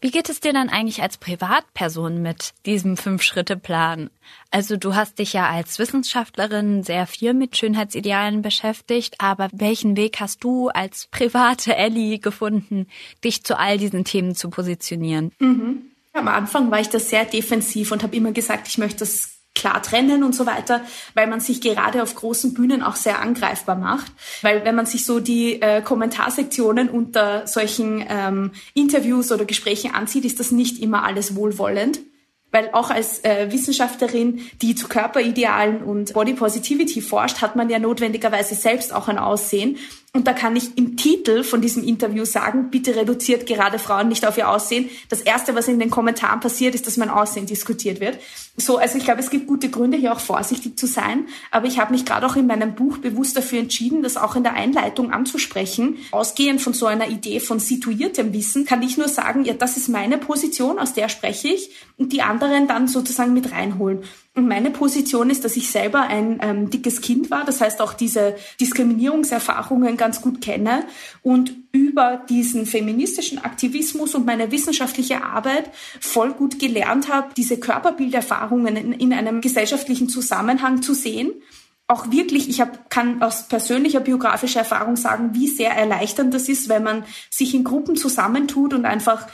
Wie 0.00 0.10
geht 0.10 0.28
es 0.28 0.40
dir 0.40 0.52
dann 0.52 0.68
eigentlich 0.68 1.02
als 1.02 1.16
Privatperson 1.16 2.20
mit 2.20 2.52
diesem 2.66 2.96
Fünf-Schritte-Plan? 2.96 4.10
Also 4.50 4.76
du 4.76 4.94
hast 4.94 5.18
dich 5.18 5.32
ja 5.32 5.48
als 5.48 5.78
Wissenschaftlerin 5.78 6.82
sehr 6.82 7.06
viel 7.06 7.34
mit 7.34 7.56
Schönheitsidealen 7.56 8.42
beschäftigt, 8.42 9.16
aber 9.18 9.48
welchen 9.52 9.96
Weg 9.96 10.20
hast 10.20 10.44
du 10.44 10.68
als 10.68 11.08
private 11.10 11.76
Ellie 11.76 12.18
gefunden, 12.18 12.86
dich 13.24 13.44
zu 13.44 13.58
all 13.58 13.78
diesen 13.78 14.04
Themen 14.04 14.34
zu 14.34 14.50
positionieren? 14.50 15.32
Mhm. 15.38 15.90
Am 16.12 16.28
Anfang 16.28 16.70
war 16.70 16.80
ich 16.80 16.88
da 16.88 16.98
sehr 16.98 17.26
defensiv 17.26 17.92
und 17.92 18.02
habe 18.02 18.16
immer 18.16 18.32
gesagt, 18.32 18.68
ich 18.68 18.78
möchte 18.78 19.00
das 19.00 19.35
klar 19.56 19.82
trennen 19.82 20.22
und 20.22 20.34
so 20.34 20.46
weiter, 20.46 20.82
weil 21.14 21.26
man 21.26 21.40
sich 21.40 21.60
gerade 21.60 22.02
auf 22.02 22.14
großen 22.14 22.54
Bühnen 22.54 22.82
auch 22.82 22.94
sehr 22.94 23.20
angreifbar 23.20 23.74
macht. 23.74 24.12
Weil 24.42 24.64
wenn 24.64 24.76
man 24.76 24.86
sich 24.86 25.04
so 25.04 25.18
die 25.18 25.60
äh, 25.60 25.82
Kommentarsektionen 25.82 26.88
unter 26.88 27.46
solchen 27.48 28.04
ähm, 28.08 28.52
Interviews 28.74 29.32
oder 29.32 29.44
Gesprächen 29.44 29.92
ansieht, 29.92 30.24
ist 30.24 30.38
das 30.38 30.52
nicht 30.52 30.80
immer 30.80 31.02
alles 31.02 31.34
wohlwollend. 31.34 32.00
Weil 32.52 32.70
auch 32.72 32.90
als 32.90 33.24
äh, 33.24 33.50
Wissenschaftlerin, 33.50 34.40
die 34.62 34.76
zu 34.76 34.86
Körperidealen 34.86 35.82
und 35.82 36.14
Body 36.14 36.32
Positivity 36.32 37.02
forscht, 37.02 37.42
hat 37.42 37.56
man 37.56 37.68
ja 37.68 37.78
notwendigerweise 37.78 38.54
selbst 38.54 38.94
auch 38.94 39.08
ein 39.08 39.18
Aussehen. 39.18 39.78
Und 40.14 40.26
da 40.26 40.32
kann 40.32 40.56
ich 40.56 40.78
im 40.78 40.96
Titel 40.96 41.42
von 41.42 41.60
diesem 41.60 41.84
Interview 41.84 42.24
sagen, 42.24 42.70
bitte 42.70 42.96
reduziert 42.96 43.46
gerade 43.46 43.78
Frauen 43.78 44.08
nicht 44.08 44.24
auf 44.26 44.38
ihr 44.38 44.48
Aussehen. 44.48 44.88
Das 45.08 45.20
Erste, 45.20 45.54
was 45.54 45.68
in 45.68 45.78
den 45.78 45.90
Kommentaren 45.90 46.40
passiert, 46.40 46.74
ist, 46.74 46.86
dass 46.86 46.96
mein 46.96 47.10
Aussehen 47.10 47.46
diskutiert 47.46 48.00
wird. 48.00 48.18
So, 48.58 48.78
also 48.78 48.96
ich 48.96 49.04
glaube, 49.04 49.20
es 49.20 49.28
gibt 49.28 49.46
gute 49.46 49.68
Gründe, 49.68 49.98
hier 49.98 50.12
auch 50.12 50.20
vorsichtig 50.20 50.78
zu 50.78 50.86
sein. 50.86 51.26
Aber 51.50 51.66
ich 51.66 51.78
habe 51.78 51.92
mich 51.92 52.04
gerade 52.04 52.26
auch 52.26 52.36
in 52.36 52.46
meinem 52.46 52.74
Buch 52.74 52.98
bewusst 52.98 53.36
dafür 53.36 53.58
entschieden, 53.58 54.02
das 54.02 54.16
auch 54.16 54.34
in 54.34 54.44
der 54.44 54.54
Einleitung 54.54 55.12
anzusprechen. 55.12 55.98
Ausgehend 56.10 56.62
von 56.62 56.72
so 56.72 56.86
einer 56.86 57.08
Idee 57.08 57.40
von 57.40 57.58
situiertem 57.58 58.32
Wissen 58.32 58.64
kann 58.64 58.82
ich 58.82 58.96
nur 58.96 59.08
sagen, 59.08 59.44
ja, 59.44 59.54
das 59.54 59.76
ist 59.76 59.88
meine 59.88 60.16
Position, 60.16 60.78
aus 60.78 60.94
der 60.94 61.08
spreche 61.08 61.48
ich 61.48 61.70
und 61.98 62.12
die 62.12 62.22
anderen 62.22 62.66
dann 62.66 62.88
sozusagen 62.88 63.34
mit 63.34 63.52
reinholen. 63.52 64.04
Und 64.36 64.48
meine 64.48 64.70
Position 64.70 65.30
ist, 65.30 65.46
dass 65.46 65.56
ich 65.56 65.70
selber 65.70 66.02
ein 66.02 66.38
ähm, 66.42 66.68
dickes 66.68 67.00
Kind 67.00 67.30
war, 67.30 67.46
das 67.46 67.62
heißt 67.62 67.80
auch 67.80 67.94
diese 67.94 68.36
Diskriminierungserfahrungen 68.60 69.96
ganz 69.96 70.20
gut 70.20 70.42
kenne 70.42 70.84
und 71.22 71.54
über 71.72 72.22
diesen 72.28 72.66
feministischen 72.66 73.38
Aktivismus 73.38 74.14
und 74.14 74.26
meine 74.26 74.52
wissenschaftliche 74.52 75.24
Arbeit 75.24 75.70
voll 76.00 76.34
gut 76.34 76.58
gelernt 76.58 77.08
habe, 77.10 77.28
diese 77.34 77.58
Körperbilderfahrungen 77.58 78.76
in, 78.76 78.92
in 78.92 79.14
einem 79.14 79.40
gesellschaftlichen 79.40 80.10
Zusammenhang 80.10 80.82
zu 80.82 80.92
sehen 80.92 81.32
auch 81.88 82.10
wirklich, 82.10 82.48
ich 82.48 82.60
hab, 82.60 82.90
kann 82.90 83.22
aus 83.22 83.46
persönlicher 83.46 84.00
biografischer 84.00 84.60
Erfahrung 84.60 84.96
sagen, 84.96 85.30
wie 85.34 85.46
sehr 85.46 85.70
erleichternd 85.70 86.34
das 86.34 86.48
ist, 86.48 86.68
wenn 86.68 86.82
man 86.82 87.04
sich 87.30 87.54
in 87.54 87.62
Gruppen 87.62 87.94
zusammentut 87.94 88.74
und 88.74 88.84
einfach 88.84 89.28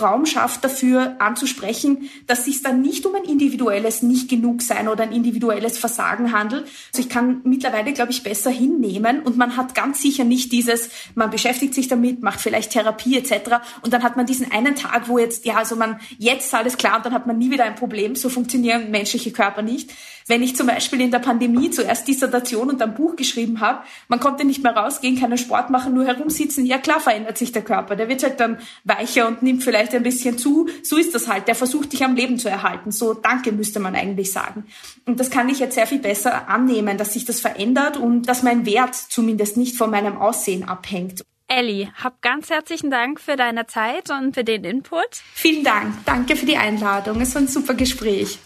Raum 0.00 0.24
schafft 0.24 0.64
dafür 0.64 1.16
anzusprechen, 1.18 2.08
dass 2.26 2.46
sich 2.46 2.62
dann 2.62 2.80
nicht 2.80 3.04
um 3.04 3.14
ein 3.14 3.24
individuelles 3.24 4.02
nicht 4.02 4.30
genug 4.30 4.62
sein 4.62 4.88
oder 4.88 5.02
ein 5.02 5.12
individuelles 5.12 5.76
Versagen 5.76 6.32
handelt. 6.32 6.62
Also 6.92 7.02
ich 7.02 7.10
kann 7.10 7.42
mittlerweile, 7.44 7.92
glaube 7.92 8.10
ich, 8.10 8.22
besser 8.22 8.50
hinnehmen 8.50 9.20
und 9.20 9.36
man 9.36 9.58
hat 9.58 9.74
ganz 9.74 10.00
sicher 10.00 10.24
nicht 10.24 10.50
dieses, 10.50 10.88
man 11.14 11.28
beschäftigt 11.28 11.74
sich 11.74 11.88
damit, 11.88 12.22
macht 12.22 12.40
vielleicht 12.40 12.72
Therapie 12.72 13.18
etc. 13.18 13.56
Und 13.82 13.92
dann 13.92 14.02
hat 14.02 14.16
man 14.16 14.24
diesen 14.24 14.50
einen 14.50 14.74
Tag, 14.74 15.08
wo 15.08 15.18
jetzt, 15.18 15.44
ja, 15.44 15.56
also 15.56 15.76
man, 15.76 16.00
jetzt 16.16 16.46
ist 16.46 16.54
alles 16.54 16.78
klar 16.78 16.96
und 16.96 17.06
dann 17.06 17.12
hat 17.12 17.26
man 17.26 17.36
nie 17.36 17.50
wieder 17.50 17.64
ein 17.64 17.74
Problem. 17.74 18.16
So 18.16 18.30
funktionieren 18.30 18.90
menschliche 18.90 19.30
Körper 19.30 19.60
nicht. 19.60 19.90
Wenn 20.28 20.42
ich 20.42 20.54
zum 20.54 20.66
Beispiel 20.66 21.00
in 21.00 21.10
der 21.10 21.20
Pandemie 21.20 21.70
zuerst 21.70 22.06
Dissertation 22.06 22.68
und 22.68 22.82
ein 22.82 22.94
Buch 22.94 23.16
geschrieben 23.16 23.60
habe, 23.60 23.82
man 24.08 24.20
konnte 24.20 24.44
nicht 24.44 24.62
mehr 24.62 24.76
rausgehen, 24.76 25.18
keinen 25.18 25.38
Sport 25.38 25.70
machen, 25.70 25.94
nur 25.94 26.04
herumsitzen, 26.04 26.66
ja 26.66 26.76
klar 26.76 27.00
verändert 27.00 27.38
sich 27.38 27.50
der 27.50 27.62
Körper. 27.62 27.96
Der 27.96 28.08
wird 28.08 28.22
halt 28.22 28.38
dann 28.38 28.58
weicher 28.84 29.26
und 29.26 29.42
nimmt 29.42 29.64
vielleicht 29.64 29.94
ein 29.94 30.02
bisschen 30.02 30.36
zu. 30.36 30.68
So 30.82 30.98
ist 30.98 31.14
das 31.14 31.28
halt. 31.28 31.48
Der 31.48 31.54
versucht 31.54 31.94
dich 31.94 32.04
am 32.04 32.14
Leben 32.14 32.38
zu 32.38 32.50
erhalten. 32.50 32.92
So 32.92 33.14
danke 33.14 33.52
müsste 33.52 33.80
man 33.80 33.96
eigentlich 33.96 34.30
sagen. 34.30 34.66
Und 35.06 35.18
das 35.18 35.30
kann 35.30 35.48
ich 35.48 35.60
jetzt 35.60 35.74
sehr 35.74 35.86
viel 35.86 35.98
besser 35.98 36.48
annehmen, 36.48 36.98
dass 36.98 37.14
sich 37.14 37.24
das 37.24 37.40
verändert 37.40 37.96
und 37.96 38.28
dass 38.28 38.42
mein 38.42 38.66
Wert 38.66 38.94
zumindest 38.94 39.56
nicht 39.56 39.76
von 39.76 39.90
meinem 39.90 40.18
Aussehen 40.18 40.68
abhängt. 40.68 41.22
Elli, 41.50 41.88
hab 42.02 42.20
ganz 42.20 42.50
herzlichen 42.50 42.90
Dank 42.90 43.18
für 43.18 43.36
deine 43.36 43.66
Zeit 43.66 44.10
und 44.10 44.34
für 44.34 44.44
den 44.44 44.64
Input. 44.64 45.08
Vielen 45.32 45.64
Dank. 45.64 45.94
Danke 46.04 46.36
für 46.36 46.44
die 46.44 46.58
Einladung. 46.58 47.22
Es 47.22 47.34
war 47.34 47.40
ein 47.40 47.48
super 47.48 47.72
Gespräch. 47.72 48.38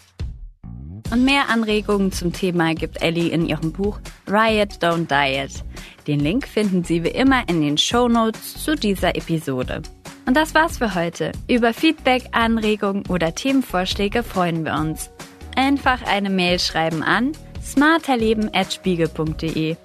Und 1.11 1.25
mehr 1.25 1.49
Anregungen 1.49 2.11
zum 2.11 2.33
Thema 2.33 2.73
gibt 2.73 3.01
Ellie 3.01 3.29
in 3.29 3.47
ihrem 3.47 3.71
Buch 3.71 3.99
Riot 4.27 4.73
Don't 4.81 5.07
Diet. 5.07 5.63
Den 6.07 6.19
Link 6.19 6.47
finden 6.47 6.83
Sie 6.83 7.03
wie 7.03 7.09
immer 7.09 7.47
in 7.47 7.61
den 7.61 7.77
Show 7.77 8.07
Notes 8.07 8.63
zu 8.63 8.75
dieser 8.75 9.15
Episode. 9.15 9.83
Und 10.25 10.37
das 10.37 10.55
war's 10.55 10.77
für 10.77 10.95
heute. 10.95 11.33
Über 11.47 11.73
Feedback, 11.73 12.23
Anregungen 12.31 13.05
oder 13.07 13.35
Themenvorschläge 13.35 14.23
freuen 14.23 14.63
wir 14.65 14.73
uns. 14.73 15.09
Einfach 15.55 16.01
eine 16.03 16.29
Mail 16.29 16.59
schreiben 16.59 17.03
an 17.03 17.31
smarterleben.spiegel.de. 17.61 19.77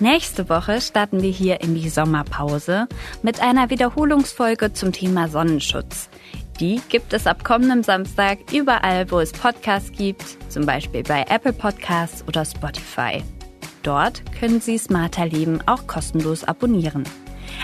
Nächste 0.00 0.48
Woche 0.48 0.80
starten 0.80 1.22
wir 1.22 1.30
hier 1.30 1.60
in 1.60 1.74
die 1.74 1.88
Sommerpause 1.88 2.88
mit 3.22 3.40
einer 3.40 3.70
Wiederholungsfolge 3.70 4.72
zum 4.72 4.92
Thema 4.92 5.28
Sonnenschutz. 5.28 6.08
Die 6.60 6.78
gibt 6.90 7.14
es 7.14 7.26
ab 7.26 7.42
kommendem 7.42 7.82
Samstag 7.82 8.52
überall, 8.52 9.10
wo 9.10 9.18
es 9.18 9.32
Podcasts 9.32 9.92
gibt, 9.92 10.22
zum 10.52 10.66
Beispiel 10.66 11.02
bei 11.02 11.24
Apple 11.30 11.54
Podcasts 11.54 12.22
oder 12.28 12.44
Spotify. 12.44 13.24
Dort 13.82 14.22
können 14.38 14.60
Sie 14.60 14.76
Smarter 14.76 15.24
Leben 15.24 15.60
auch 15.64 15.86
kostenlos 15.86 16.44
abonnieren. 16.44 17.04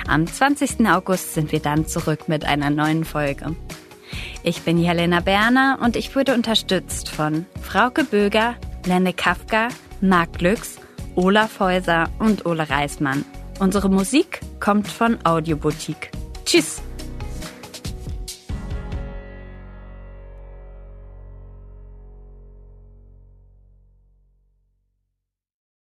Am 0.08 0.26
20. 0.26 0.88
August 0.88 1.34
sind 1.34 1.52
wir 1.52 1.60
dann 1.60 1.86
zurück 1.86 2.26
mit 2.26 2.46
einer 2.46 2.70
neuen 2.70 3.04
Folge. 3.04 3.54
Ich 4.42 4.62
bin 4.62 4.78
Jelena 4.78 5.20
Berner 5.20 5.78
und 5.82 5.94
ich 5.94 6.16
wurde 6.16 6.32
unterstützt 6.32 7.10
von 7.10 7.44
Frauke 7.60 8.02
Böger, 8.02 8.54
Lenne 8.86 9.12
Kafka, 9.12 9.68
Marc 10.00 10.38
Glücks, 10.38 10.76
Olaf 11.16 11.60
Häuser 11.60 12.08
und 12.18 12.46
Ole 12.46 12.70
Reismann. 12.70 13.26
Unsere 13.58 13.90
Musik 13.90 14.40
kommt 14.58 14.88
von 14.88 15.18
Audioboutique. 15.24 16.10
Tschüss! 16.46 16.80